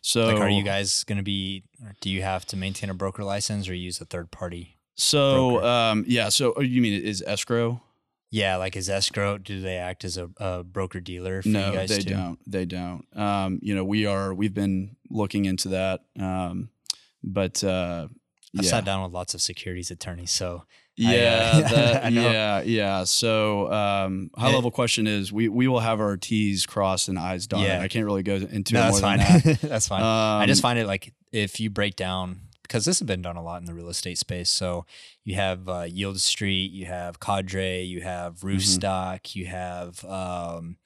[0.00, 1.64] So like, are you guys going to be?
[2.00, 4.76] Do you have to maintain a broker license or use a third party?
[4.96, 6.28] So, um, yeah.
[6.28, 7.82] So oh, you mean is escrow?
[8.30, 9.38] Yeah, like is escrow?
[9.38, 12.10] Do they act as a, a broker dealer for no, you guys they too?
[12.10, 12.38] don't.
[12.46, 13.06] They don't.
[13.16, 14.34] Um, you know, we are.
[14.34, 16.00] We've been looking into that.
[16.18, 16.70] Um,
[17.22, 18.08] but uh,
[18.58, 20.64] I've yeah, sat down with lots of securities attorneys, so
[20.96, 23.04] yeah, I, uh, that- I yeah, yeah.
[23.04, 27.18] So um, high It- level question is, we we will have our T's crossed and
[27.18, 27.66] I's dotted.
[27.68, 27.80] Yeah.
[27.80, 29.18] I can't really go into no, it that's fine.
[29.18, 29.58] that.
[29.62, 30.02] that's fine.
[30.02, 33.36] I just Um, find it like if you break down because this has been done
[33.36, 34.48] a lot in the real estate space.
[34.50, 34.86] So
[35.24, 39.38] you have uh, Yield Street, you have Cadre, you have Mm-hmm.
[39.38, 40.76] You have um,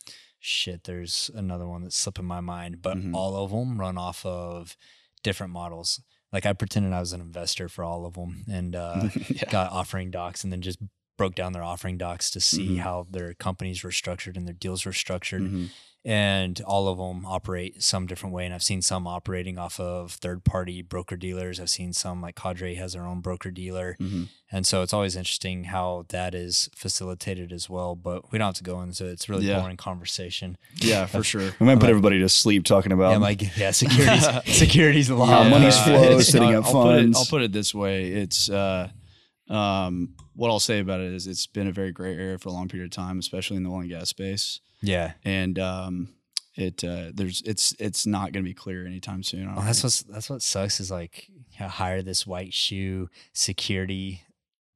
[0.40, 0.84] shit.
[0.84, 3.14] There's another one that's slipping my mind, but Mhm.
[3.14, 4.76] all of them run off of
[5.22, 6.00] different models.
[6.32, 9.50] Like I pretended I was an investor for all of them and uh, yeah.
[9.50, 10.78] got offering docs and then just
[11.18, 12.78] broke down their offering docs to see Mhm.
[12.78, 15.68] how their companies were structured and their deals were structured Mhm.
[16.04, 18.46] and all of them operate some different way.
[18.46, 21.58] And I've seen some operating off of third party broker dealers.
[21.60, 23.96] I've seen some like Cadre has their own broker dealer.
[24.00, 24.28] Mhm.
[24.50, 27.96] And so it's always interesting how that is facilitated as well.
[27.96, 29.10] But we don't have to go into it.
[29.14, 29.58] It's a really Yeah.
[29.60, 30.56] boring conversation.
[30.76, 31.52] Yeah, for sure.
[31.58, 34.24] We might put like- everybody to sleep talking about yeah, like, yeah, securities,
[34.56, 35.26] securities law.
[35.26, 37.18] How money's uh, flow, it's- setting up I'll Put it, funds.
[37.18, 38.88] I'll put it this way: it's uh,
[39.50, 42.52] um, what I'll say about it is it's been a very gray area for a
[42.52, 45.12] long period of time, especially in the oil and gas space, Yeah.
[45.24, 46.08] and um,
[46.54, 49.54] it uh, there's it's it's not going to be clear anytime soon.
[49.56, 54.22] That's what's that's what sucks is like you know, hire this white shoe security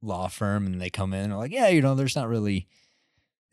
[0.01, 2.67] law firm and they come in and like, yeah, you know, there's not really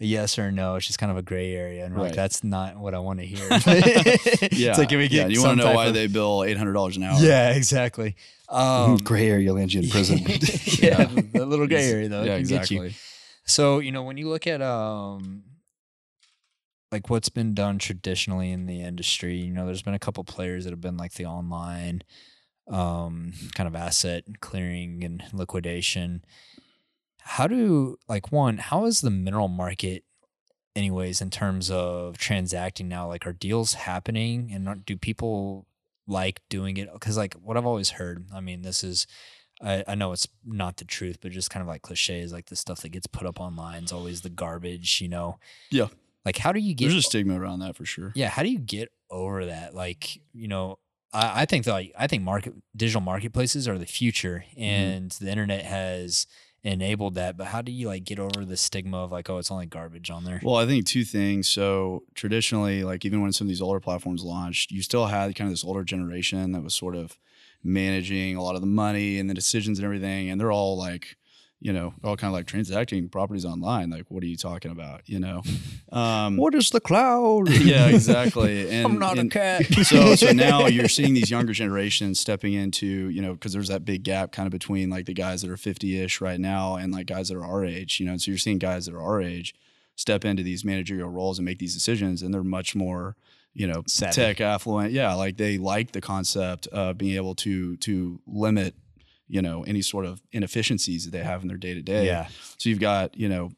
[0.00, 0.74] yes or a no.
[0.74, 3.20] It's just kind of a gray area, and we're like that's not what I want
[3.20, 3.46] to hear.
[3.50, 4.70] yeah.
[4.70, 6.72] it's like can we get yeah, you want to know why they bill eight hundred
[6.72, 7.20] dollars an hour?
[7.20, 8.16] Yeah, exactly.
[8.48, 10.18] Um, gray area lands you in prison.
[10.82, 12.24] yeah, the little gray area though.
[12.24, 12.94] yeah, exactly.
[13.44, 15.44] So, you know, when you look at um
[16.90, 20.64] like what's been done traditionally in the industry, you know, there's been a couple players
[20.64, 22.02] that have been like the online
[22.68, 26.24] um kind of asset clearing and liquidation.
[27.22, 30.04] How do like one, how is the mineral market
[30.76, 33.08] anyways in terms of transacting now?
[33.08, 35.66] Like are deals happening and do people
[36.06, 36.88] like doing it?
[37.00, 39.06] Cuz like what I've always heard, I mean, this is
[39.62, 42.56] I, I know it's not the truth, but just kind of like cliches, like the
[42.56, 45.38] stuff that gets put up online is always the garbage, you know?
[45.70, 45.88] Yeah.
[46.24, 46.86] Like, how do you get?
[46.88, 48.12] There's a stigma around that for sure.
[48.14, 49.74] yeah, how do you get over that?
[49.74, 50.78] Like, you know,
[51.12, 54.62] I, I think that like I think market digital marketplaces are the future, Mm-hmm.
[54.62, 56.26] and the internet has
[56.62, 57.36] enabled that.
[57.36, 60.10] But how do you like get over the stigma of like, oh, it's only garbage
[60.10, 60.40] on there?
[60.42, 61.48] Well, I think two things.
[61.48, 65.48] So traditionally, like even when some of these older platforms launched, you still had kind
[65.48, 67.18] of this older generation that was sort of
[67.62, 71.16] managing a lot of the money and the decisions and everything, and they're all like,
[71.60, 73.90] you know, all kind of like transacting properties online.
[73.90, 75.02] Like, what are you talking about?
[75.06, 75.42] You know,
[75.92, 77.50] um, what is the cloud?
[77.50, 78.70] yeah, exactly.
[78.70, 79.66] And, I'm not and a cat.
[79.82, 83.84] so so now you're seeing these younger generations stepping into you know because there's that
[83.84, 87.06] big gap kind of between like the guys that are 50ish right now and like
[87.06, 89.54] guys that are our age you know so you're seeing guys that are our age
[89.96, 93.16] step into these managerial roles and make these decisions and they're much more
[93.52, 94.14] you know Savvy.
[94.14, 98.74] tech affluent yeah like they like the concept of being able to to limit
[99.30, 102.28] you know any sort of inefficiencies that they have in their day to day yeah,
[102.58, 103.52] so you've got, you know,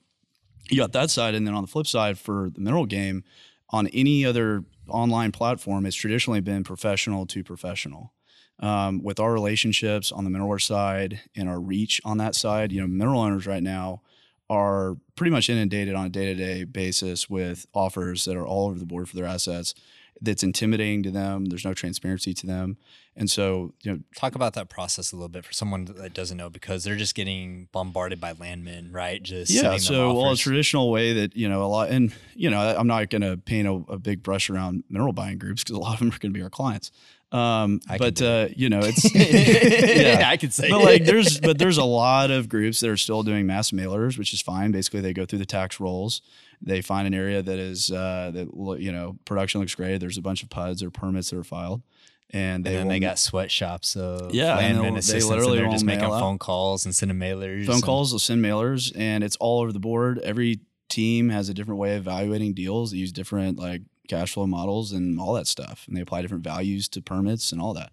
[0.71, 1.35] you got that side.
[1.35, 3.25] And then on the flip side for the mineral game,
[3.71, 8.13] on any other online platform, it's traditionally been professional to professional.
[8.61, 12.81] Um, with our relationships on the mineral side and our reach on that side, you
[12.81, 14.03] know, mineral owners right now
[14.49, 18.69] are pretty much inundated on a day to day basis with offers that are all
[18.69, 19.75] over the board for their assets.
[20.21, 21.47] That's intimidating to them.
[21.47, 22.77] There's no transparency to them.
[23.17, 26.37] And so, you know, talk about that process a little bit for someone that doesn't
[26.37, 29.23] know because they're just getting bombarded by landmen, right?
[29.23, 32.59] Just yeah so well a traditional way that you know a lot and you know
[32.61, 35.81] i'm not going to paint a, a big brush around mineral buying groups because a
[35.81, 36.91] lot of them are going to be our clients
[37.33, 40.69] um, but uh, you know it's yeah I could say.
[40.69, 44.19] but like there's but there's a lot of groups that are still doing mass mailers
[44.19, 46.21] which is fine basically they go through the tax rolls
[46.63, 48.49] they find an area that is uh, that
[48.81, 51.83] you know production looks great there's a bunch of puds or permits that are filed
[52.31, 55.73] and they and then they got sweatshops of Yeah, and they'll- they literally and they're
[55.73, 57.67] just making phone calls and sending mailers.
[57.67, 61.49] phone and- calls they'll send mailers and it's all over the board every team has
[61.49, 65.33] a different way of evaluating deals they use different like cash flow models and all
[65.33, 67.93] that stuff, and they apply different values to permits and all that.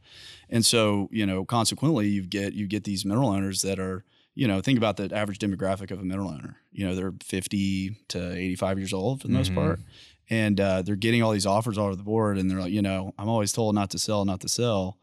[0.49, 4.03] And so, you know, consequently, you get you get these mineral owners that are,
[4.39, 6.57] you know, think about the average demographic of a mineral owner.
[6.71, 9.55] You know, they're 50 to 85 years old for the most Mhm.
[9.55, 9.79] part,
[10.29, 12.81] and uh, they're getting all these offers all over the board, and they're like, you
[12.81, 14.97] know, I'm always told not to sell, not to sell.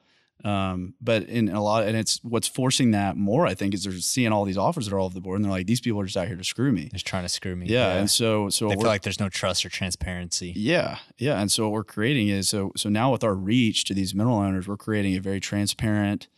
[0.45, 3.93] Um, but in a lot, and it's what's forcing that more, I think, is they're
[3.95, 5.99] seeing all these offers that are all over the board, and they're like, these people
[6.01, 6.89] are just out here to screw me.
[6.93, 7.67] They're trying to screw me.
[7.67, 10.53] Yeah, and so so they feel like there's no trust or transparency.
[10.55, 11.41] yeah, yeah.
[11.41, 14.37] And so what we're creating is so so now with our reach to these mineral
[14.39, 16.29] owners, we're creating a very transparent,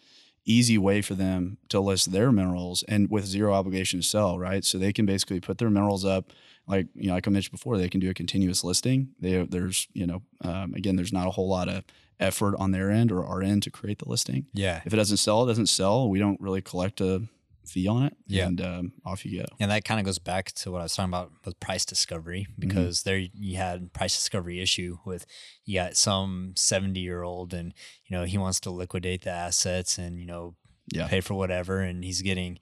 [0.50, 4.64] easy way for them to list their minerals and with zero obligation to sell, right?
[4.64, 6.32] So they can basically put their minerals up,
[6.66, 9.10] like you know, like I mentioned before, they can do a continuous listing.
[9.20, 11.84] They there's you know, um, again, there's not a whole lot of
[12.20, 14.46] effort on their end or our end to create the listing.
[14.52, 14.82] Yeah.
[14.84, 16.08] If it doesn't sell, it doesn't sell.
[16.08, 17.22] We don't really collect a
[17.68, 18.16] fee on it.
[18.26, 18.46] Yeah.
[18.46, 19.46] and um, off you go.
[19.60, 22.46] And that kind of goes back to what I was talking about with price discovery
[22.50, 22.68] Mm-hmm.
[22.68, 25.26] because there you had price discovery issue with
[25.64, 27.74] you got some 70 year old and
[28.06, 30.54] you know he wants to liquidate the assets and you know
[30.92, 31.06] Yeah.
[31.08, 32.58] pay for whatever and he's getting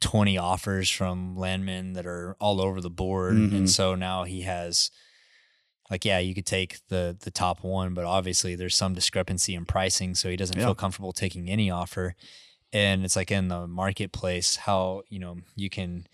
[0.00, 3.52] 20 offers from landmen that are all over the board Mhm.
[3.56, 4.90] and so now he has
[5.90, 9.64] like yeah you could take the the top one but obviously there's some discrepancy in
[9.64, 10.64] pricing so he doesn't Yeah.
[10.66, 12.14] feel comfortable taking any offer
[12.72, 16.06] and it's like in the marketplace how you know you can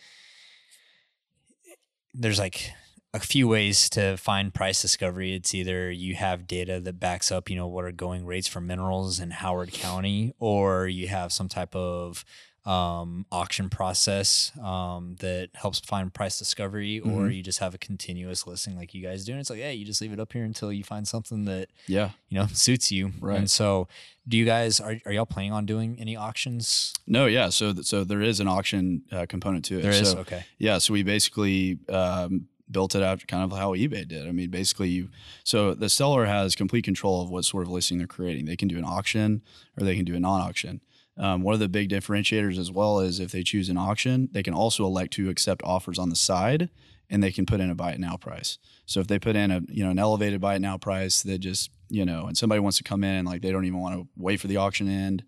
[2.15, 2.73] there's like
[3.15, 5.35] a few ways to find price discovery.
[5.35, 8.61] It's either you have data that backs up, you know, what are going rates for
[8.61, 12.25] minerals in Howard County, or you have some type of
[12.65, 17.35] um, auction process um, that helps find price discovery, or Mhm.
[17.35, 19.33] you just have a continuous listing like you guys do.
[19.33, 21.71] And it's like, hey, you just leave it up here until you find something that
[21.89, 22.11] Yeah.
[22.29, 23.15] you know suits you.
[23.19, 23.37] Right.
[23.37, 23.89] And so,
[24.29, 26.95] do you guys are are y'all planning on doing any auctions?
[27.05, 27.49] No, yeah.
[27.49, 29.83] So th- so there is an auction uh, component to it.
[29.83, 30.45] There is So, okay.
[30.59, 34.27] Yeah, so we basically um, built it out kind of how eBay did.
[34.27, 35.09] I mean, basically, you
[35.45, 38.47] so the seller has complete control of what sort of listing they're creating.
[38.47, 39.43] They can do an auction
[39.79, 40.83] or they can do a non-auction.
[41.19, 44.43] Um, one of the big differentiators as well is if they choose an auction, they
[44.43, 46.71] can also elect to accept offers on the side,
[47.11, 48.59] and they can put in a buy it now price.
[48.87, 51.39] So if they put in a you know an elevated buy it now price that
[51.39, 53.95] just you know, and somebody wants to come in and like they don't even want
[53.95, 55.23] to wait for the auction end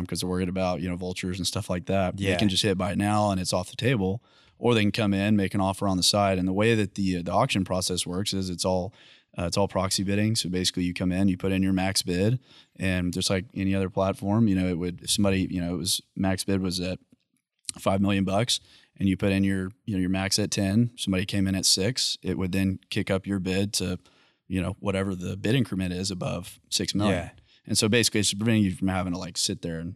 [0.00, 2.18] because they're worried about you know vultures and stuff like that.
[2.18, 2.32] Yeah.
[2.32, 4.22] They can just hit buy it now and it's off the table
[4.58, 6.38] or they can come in, make an offer on the side.
[6.38, 8.94] And the way that the the auction process works is it's all
[9.38, 10.36] uh, it's all proxy bidding.
[10.36, 12.38] So basically, you come in, you put in your max bid,
[12.78, 15.78] and just like any other platform, you know, it would if somebody you know it
[15.78, 16.98] was max bid was at
[17.78, 18.60] five million bucks,
[18.98, 21.66] and you put in your you know your max at ten, somebody came in at
[21.66, 23.98] six, it would then kick up your bid to
[24.46, 27.24] you know whatever the bid increment is above six million.
[27.24, 27.30] Yeah.
[27.66, 29.94] And so basically, it's preventing you from having to like sit there and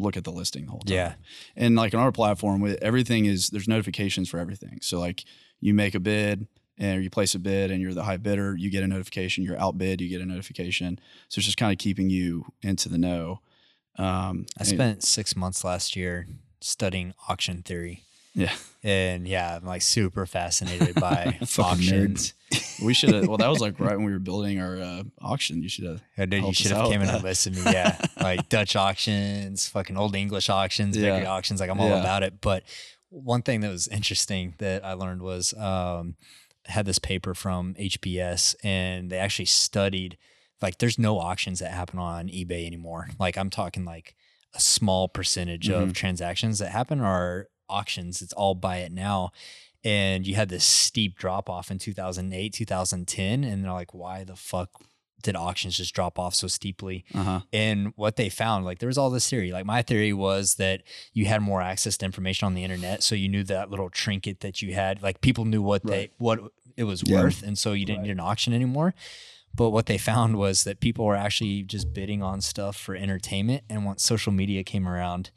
[0.00, 0.96] look at the listing the whole time.
[0.96, 1.14] Yeah.
[1.56, 4.78] And like on our platform, with everything is there's notifications for everything.
[4.82, 5.24] So like
[5.60, 6.46] you make a bid
[6.78, 9.44] and you place a bid and you're the high bidder, you get a notification.
[9.44, 10.98] You're outbid, you get a notification.
[11.28, 13.40] So it's just kind of keeping you into the know.
[13.96, 16.26] Um, I spent six months last year
[16.60, 18.04] studying auction theory.
[18.34, 18.54] Yeah.
[18.82, 22.34] And yeah, I'm like super fascinated by auctions.
[22.82, 23.28] We should have.
[23.28, 25.62] Well, that was like right when we were building our uh, auction.
[25.62, 26.02] You should have.
[26.18, 27.72] I did, you should have came in and listened to me.
[27.72, 27.96] Yeah.
[28.20, 31.26] like Dutch auctions, fucking old English auctions, Yeah.
[31.30, 31.60] auctions.
[31.60, 32.00] Like I'm all Yeah.
[32.00, 32.40] about it.
[32.40, 32.64] But
[33.10, 36.16] one thing that was interesting that I learned was um,
[36.66, 40.16] I had this paper from HBS and they actually studied
[40.62, 43.10] like there's no auctions that happen on eBay anymore.
[43.18, 44.14] Like I'm talking like
[44.54, 45.94] a small percentage of Mhm.
[45.94, 48.20] transactions that happen are auctions.
[48.22, 49.30] It's all buy it now.
[49.82, 53.44] And you had this steep drop off in 2008, 2010.
[53.44, 54.68] And they're like, why the fuck
[55.22, 57.04] did auctions just drop off so steeply?
[57.14, 57.40] Uh huh.
[57.52, 59.52] And what they found, like there was all this theory.
[59.52, 63.14] Like my theory was that you had more access to information on the internet, so
[63.14, 65.02] you knew that little trinket that you had.
[65.02, 66.40] Like people knew what they what
[66.76, 67.22] it was Yeah.
[67.22, 68.94] worth, and so you didn't need an auction anymore.
[69.54, 73.64] But what they found was that people were actually just bidding on stuff for entertainment.
[73.68, 75.30] And once social media came around,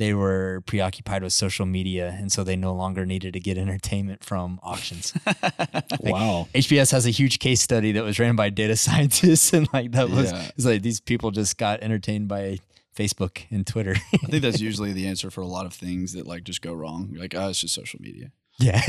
[0.00, 4.24] they were preoccupied with social media, and so they no longer needed to get entertainment
[4.24, 5.12] from auctions.
[6.00, 6.48] Wow.
[6.54, 10.08] HBS has a huge case study that was ran by data scientists, and like that
[10.08, 10.50] was Yeah.
[10.56, 12.58] it's like these people just got entertained by
[12.96, 13.94] Facebook and Twitter.
[14.14, 16.72] I think that's usually the answer for a lot of things that like just go
[16.72, 17.08] wrong.
[17.12, 18.32] You're like, oh, it's just social media.
[18.58, 18.80] yeah,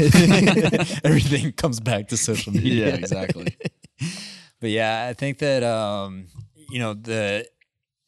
[1.03, 2.87] everything comes back to social media.
[2.87, 3.55] Yeah, exactly.
[4.61, 6.27] but yeah, I think that um,
[6.69, 7.45] you know the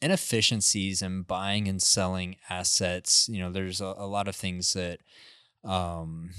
[0.04, 3.28] inefficiencies in buying and selling assets.
[3.30, 5.00] You know, there's a, a lot of things that
[5.64, 6.32] um,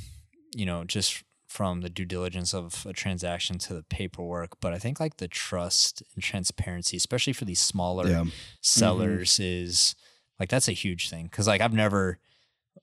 [0.55, 4.59] you know just from the due diligence of a transaction to the paperwork.
[4.61, 8.25] But I think like the trust and transparency, especially for these smaller Yeah.
[8.61, 9.95] sellers, is
[10.41, 11.25] like that's a huge thing.
[11.27, 12.19] Because like I've never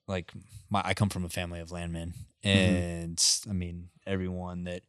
[0.08, 0.32] like
[0.70, 2.14] my I come from a family of landmen,
[2.44, 2.50] Mm-hmm.
[2.50, 4.82] and I mean everyone that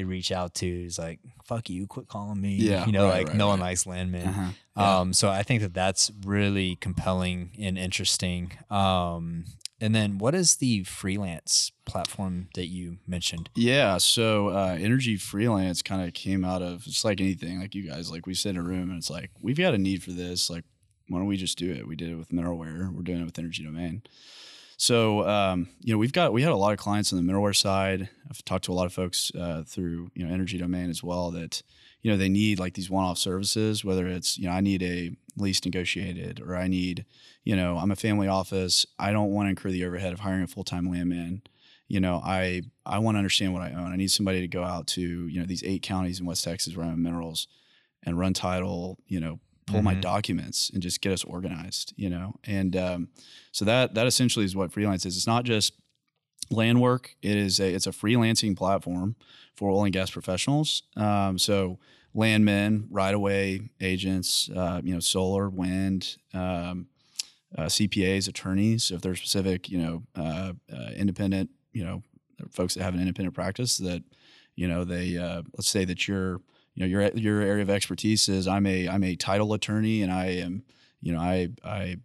[0.00, 3.18] they reach out to is like, "Fuck you, quit calling me." Yeah, you know, right,
[3.18, 4.26] like right, no one likes landmen.
[4.26, 4.50] Uh-huh.
[4.76, 4.98] Yeah.
[4.98, 8.52] Um, so I think that that's really compelling and interesting.
[8.70, 9.44] Um,
[9.78, 13.50] and then what is the freelance platform that you mentioned?
[13.54, 17.88] Yeah, so uh, energy freelance kind of came out of it's like anything, like you
[17.88, 20.12] guys, like we sit in a room and it's like we've got a need for
[20.12, 20.48] this.
[20.48, 20.64] Like,
[21.08, 21.86] why don't we just do it?
[21.86, 22.90] We did it with Mineralware.
[22.94, 24.02] We're doing it with Energy Domain.
[24.80, 27.54] So um, you know, we've got we had a lot of clients on the Mineralware
[27.54, 28.08] side.
[28.30, 31.30] I've talked to a lot of folks uh, through you know Energy Domain as well
[31.32, 31.62] that
[32.00, 33.84] you know they need like these one-off services.
[33.84, 37.04] Whether it's you know I need a lease negotiated or I need
[37.44, 38.86] you know I'm a family office.
[38.98, 41.42] I don't want to incur the overhead of hiring a full-time landman
[41.90, 43.92] you know, I I want to understand what I own.
[43.92, 46.76] I need somebody to go out to you know these eight counties in West Texas
[46.76, 47.48] where I own minerals,
[48.04, 49.00] and run title.
[49.08, 50.00] You know, pull my Mhm.
[50.00, 51.92] documents and just get us organized.
[51.96, 53.08] You know, and um,
[53.52, 55.16] so that that essentially is what freelance is.
[55.16, 55.74] It's not just
[56.50, 57.16] land work.
[57.22, 59.16] It is a it's a freelancing platform
[59.54, 60.82] for oil and gas professionals.
[60.96, 61.78] Um, so
[62.12, 66.16] landmen, right-of-way agents, uh, you know, solar, wind.
[66.34, 66.88] Um,
[67.58, 72.00] uh, CPAs, attorneys, if they're specific, you know, uh, uh, independent, you know,
[72.52, 74.04] folks that have an independent practice that,
[74.54, 76.40] you know, they uh, let's say that your,
[76.80, 80.10] you know, your your area of expertise is I'm a I'm a title attorney and
[80.10, 80.62] I am,
[81.02, 81.96] you know, I I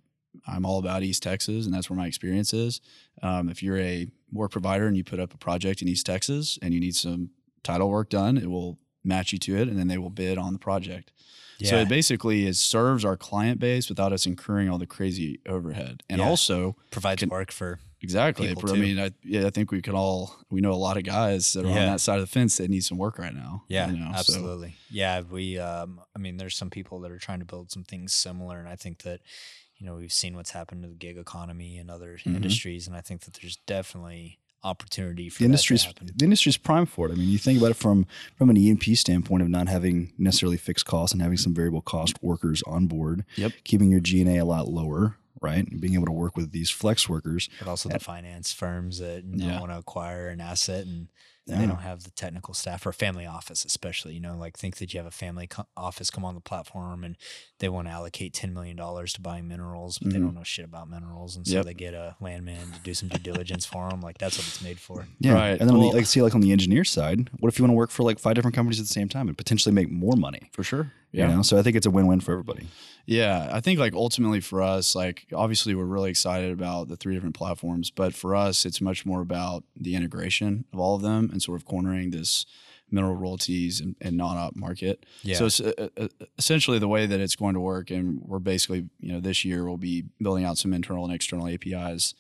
[0.46, 2.82] I'm all about East Texas and that's where my experience is.
[3.24, 6.60] Um, if you're a work provider and you put up a project in East Texas
[6.62, 7.30] and you need some
[7.64, 10.52] title work done, it will match you to it and then they will bid on
[10.52, 11.12] the project.
[11.58, 11.70] Yeah.
[11.70, 16.04] So it basically is serves our client base without us incurring all the crazy overhead,
[16.10, 16.28] and Yeah.
[16.28, 18.48] also provides can- work for exactly.
[18.48, 21.04] People I mean, I, yeah, I think we can all we know a lot of
[21.04, 23.64] guys that are on that side of the fence that need some work right now.
[23.68, 24.76] Yeah, you know, so- absolutely.
[24.90, 25.58] Yeah, we.
[25.60, 28.68] Um, I mean, there's some people that are trying to build some things similar, and
[28.70, 29.20] I think that,
[29.78, 32.36] you know, we've seen what's happened to the gig economy and other Mhm.
[32.36, 37.08] industries, and I think that there's definitely opportunity for the industry's the industry's prime for
[37.08, 37.12] it.
[37.12, 40.58] I mean, you think about it from from an E&P standpoint of not having necessarily
[40.58, 43.26] fixed costs and having some variable cost workers on board.
[43.36, 43.52] Yep.
[43.64, 45.66] Keeping your G&A a lot lower, right?
[45.70, 47.50] And being able to work with these flex workers.
[47.60, 49.60] But also the finance firms that you know, Yeah.
[49.60, 51.08] want to acquire an asset and
[51.48, 51.60] Yeah.
[51.60, 54.16] they don't have the technical staff or family office, especially.
[54.16, 57.04] You know, like think that you have a family co- office come on the platform
[57.04, 57.16] and
[57.60, 60.24] they want to allocate ten million dollars to buying minerals, but they Mhm.
[60.24, 61.66] don't know shit about minerals, and so Yep.
[61.66, 64.02] they get a landman to do some due diligence for them.
[64.02, 65.08] Like that's what it's made for.
[65.20, 65.34] Yeah.
[65.34, 65.52] Right.
[65.52, 67.64] And then on Well- the, like see like on the engineer side, what if you
[67.64, 69.92] want to work for like five different companies at the same time and potentially make
[69.92, 70.50] more money?
[70.52, 70.92] for sure.
[71.22, 71.42] You know?
[71.42, 72.68] So I think it's a win-win for everybody.
[73.06, 77.14] Yeah, I think like ultimately for us, like obviously we're really excited about the three
[77.14, 81.30] different platforms, but for us, it's much more about the integration of all of them
[81.32, 82.46] and sort of cornering this
[82.92, 85.06] mineral royalties and, and non-op market.
[85.24, 85.36] Yeah.
[85.36, 86.08] So it's, uh, uh,
[86.38, 89.66] essentially the way that it's going to work, and we're basically, you know, this year
[89.66, 92.14] we'll be building out some internal and external APIs,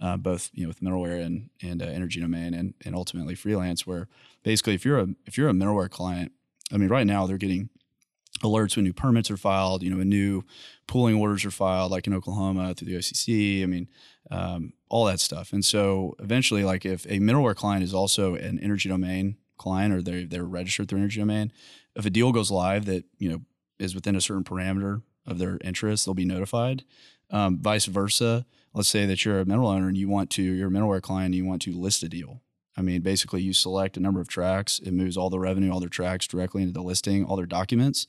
[0.00, 3.86] uh, both you know with mineralware and and uh, energy domain, and and ultimately freelance.
[3.86, 4.08] Where
[4.42, 6.32] basically, if you're a if you're a mineralware client,
[6.72, 7.68] I mean, right now they're getting
[8.42, 10.44] alerts when new permits are filed, you know, when new
[10.86, 13.62] pooling orders are filed, like in Oklahoma through the OCC.
[13.62, 13.88] I mean,
[14.30, 15.52] um, all that stuff.
[15.52, 20.02] And so eventually, like if a mineralware client is also an energy domain client or
[20.02, 21.52] they're, they're registered through energy domain,
[21.96, 23.42] if a deal goes live that, you know,
[23.78, 26.84] is within a certain parameter of their interest, they'll be notified.
[27.30, 28.46] Um, vice versa.
[28.74, 31.26] Let's say that you're a mineral owner and you want to, you're a mineralware client
[31.26, 32.40] and you want to list a deal.
[32.76, 34.78] I mean, basically, you select a number of tracks.
[34.78, 38.06] It moves all the revenue, all their tracks directly into the listing, all their documents,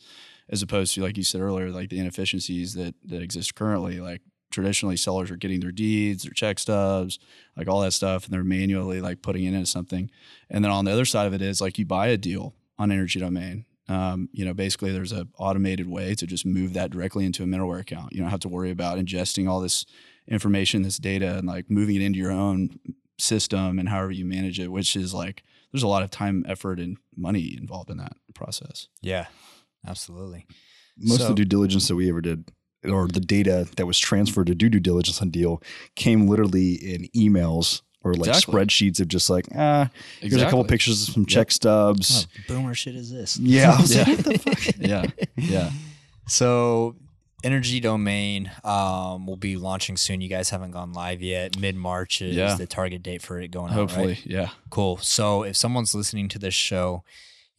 [0.50, 4.00] as opposed to, like you said earlier, like the inefficiencies that that exist currently.
[4.00, 7.20] Like traditionally, sellers are getting their deeds, their check stubs,
[7.58, 10.10] like all that stuff, and they're manually like putting it into something.
[10.50, 12.92] And then on the other side of it is like you buy a deal on
[12.92, 13.66] Energy Domain.
[13.90, 17.46] Um, you know, basically, there's a automated way to just move that directly into a
[17.46, 18.14] mineralware account.
[18.14, 19.86] You don't have to worry about ingesting all this
[20.26, 22.80] information, this data, and like moving it into your own
[23.24, 26.80] system and however you manage it, which is like there's a lot of time, effort,
[26.80, 28.88] and money involved in that process.
[29.02, 29.26] Yeah,
[29.88, 30.46] absolutely.
[30.98, 32.52] Most of the due diligence that we ever did,
[32.88, 35.62] or the data that was transferred to do due diligence on deal,
[35.96, 38.54] came literally in emails or like Exactly.
[38.54, 40.64] spreadsheets of just like, ah, here's a couple Exactly.
[40.68, 42.28] pictures of some check stubs.
[42.48, 43.38] What boomer shit is this?
[43.40, 43.80] Yeah.
[43.86, 44.16] Yeah.
[44.78, 45.06] yeah,
[45.38, 45.72] yeah.
[46.28, 46.96] So,
[47.44, 50.22] Energy Domain um, will be launching soon.
[50.22, 51.58] You guys haven't gone live yet.
[51.60, 52.56] Mid March is Yeah.
[52.56, 53.76] the target date for it going out.
[53.76, 54.26] Hopefully, right?
[54.26, 54.50] yeah.
[54.70, 54.98] Cool.
[54.98, 57.04] So, if someone's listening to this show,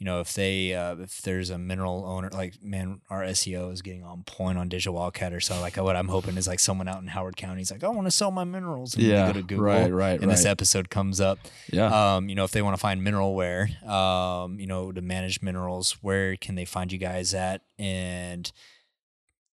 [0.00, 3.80] you know, if they uh, if there's a mineral owner, like man, our SEO is
[3.80, 5.42] getting on point on Digital Wildcatter.
[5.42, 7.88] So, like, what I'm hoping is like someone out in Howard County is like, I
[7.88, 8.94] want to sell my minerals.
[8.94, 11.38] And Yeah, go to Google, right, right, and this episode comes up.
[11.72, 12.16] Yeah.
[12.16, 15.92] Um, you know, if they want to find mineralware, um, you know, to manage minerals,
[16.02, 17.62] where can they find you guys at?
[17.78, 18.50] And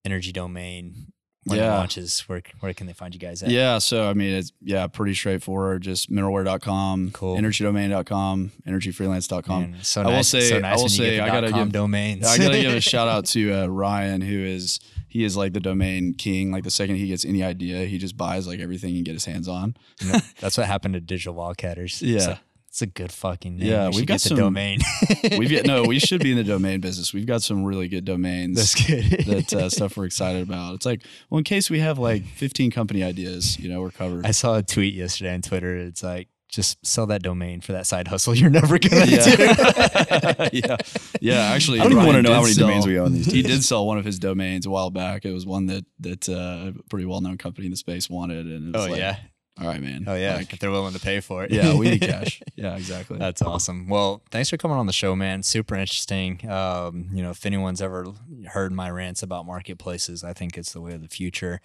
[0.05, 1.07] energy domain,
[1.45, 1.75] when Yeah.
[1.77, 3.49] launches, where where can they find you guys at?
[3.49, 5.81] Yeah, so I mean, it's yeah, pretty straightforward.
[5.81, 7.35] Just mineralware.com, Cool.
[7.37, 9.71] energydomain.com, energyfreelance.com.
[9.71, 12.25] Man, so I will nice, say- so I will say I gotta give- domains.
[12.27, 15.59] I gotta give a shout out to uh, Ryan, who is he is like the
[15.59, 16.51] domain king.
[16.51, 19.13] Like the second he gets any idea, he just buys like everything he can get
[19.13, 19.75] his hands on.
[20.01, 22.01] You know, that's what happened to Digital Wildcatters.
[22.11, 22.37] Yeah.
[22.37, 22.37] A,
[22.71, 23.67] it's a good fucking name.
[23.67, 24.79] Yeah, We we've got get the some- domain.
[25.37, 27.13] We've got no, we should be in the domain business.
[27.13, 28.55] We've got some really good domains.
[28.57, 29.25] That's good.
[29.27, 30.75] that uh, stuff we're excited about.
[30.75, 34.25] It's like, well, in case we have like 15 company ideas, you know, we're covered.
[34.25, 35.75] I saw a tweet yesterday on Twitter.
[35.75, 39.11] It's like, just sell that domain for that side hustle you're never gonna do.
[39.11, 40.49] yeah.
[40.51, 40.77] yeah.
[41.21, 41.41] Yeah.
[41.53, 43.33] Actually, I don't even want to know how many sell- domains we own these days.
[43.35, 45.23] He did sell one of his domains a while back.
[45.25, 48.47] It was one that that uh, a pretty well known company in the space wanted,
[48.47, 49.17] and it was Oh like, yeah.
[49.59, 50.05] All right, man.
[50.07, 50.35] Oh yeah.
[50.37, 51.51] Like, if they're willing to pay for it.
[51.51, 52.41] yeah, we need cash.
[52.55, 53.17] Yeah, exactly.
[53.17, 53.87] That's awesome.
[53.89, 55.43] Well, thanks for coming on the show, man.
[55.43, 56.49] Super interesting.
[56.49, 58.07] Um, you know, if anyone's ever
[58.47, 61.59] heard my rants about marketplaces, I think it's the way of the future.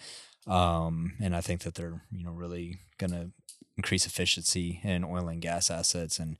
[0.46, 3.30] Um, and I think that they're, you know, really gonna
[3.76, 6.36] increase efficiency in oil and gas assets and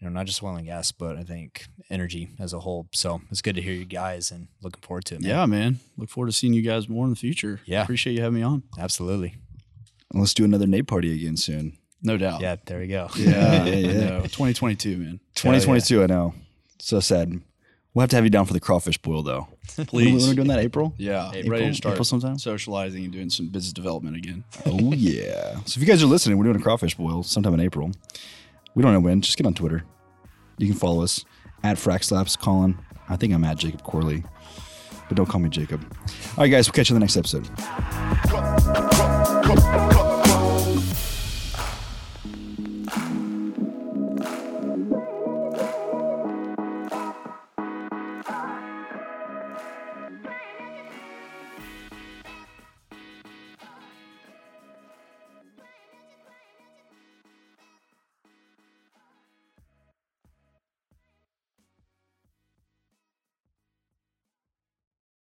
[0.00, 2.86] you know, not just oil and gas, but I think energy as a whole.
[2.92, 5.22] So it's good to hear you guys and looking forward to it.
[5.22, 5.30] Man.
[5.30, 5.80] yeah, man.
[5.96, 7.60] Look forward to seeing you guys more in the future.
[7.64, 7.82] Yeah.
[7.82, 8.62] Appreciate you having me on.
[8.78, 9.34] Absolutely.
[10.14, 11.76] Let's do another Nate party again soon.
[12.02, 12.40] No doubt.
[12.40, 13.08] Yeah, there we go.
[13.16, 13.64] Yeah.
[13.64, 14.18] Yeah, yeah.
[14.18, 15.20] I 2022, man.
[15.34, 16.34] 2022, I know.
[16.78, 17.40] So sad.
[17.92, 19.48] We'll have to have you down for the crawfish boil though.
[19.86, 20.22] Please.
[20.22, 20.94] When we're doing that April?
[20.98, 22.38] Yeah, April- ready to start April sometime?
[22.38, 24.44] socializing and doing some business development again.
[24.66, 25.54] Oh yeah.
[25.64, 27.90] So if you guys are listening, we're doing a crawfish boil sometime in April.
[28.74, 29.20] We don't know when.
[29.20, 29.82] Just get on Twitter.
[30.58, 31.24] You can follow us
[31.64, 32.78] at Frackslaps Colin.
[33.08, 34.22] I think I'm at Jacob Corley.
[35.08, 35.82] But don't call me Jacob.
[36.36, 37.48] All right, guys, we'll catch you in the next episode.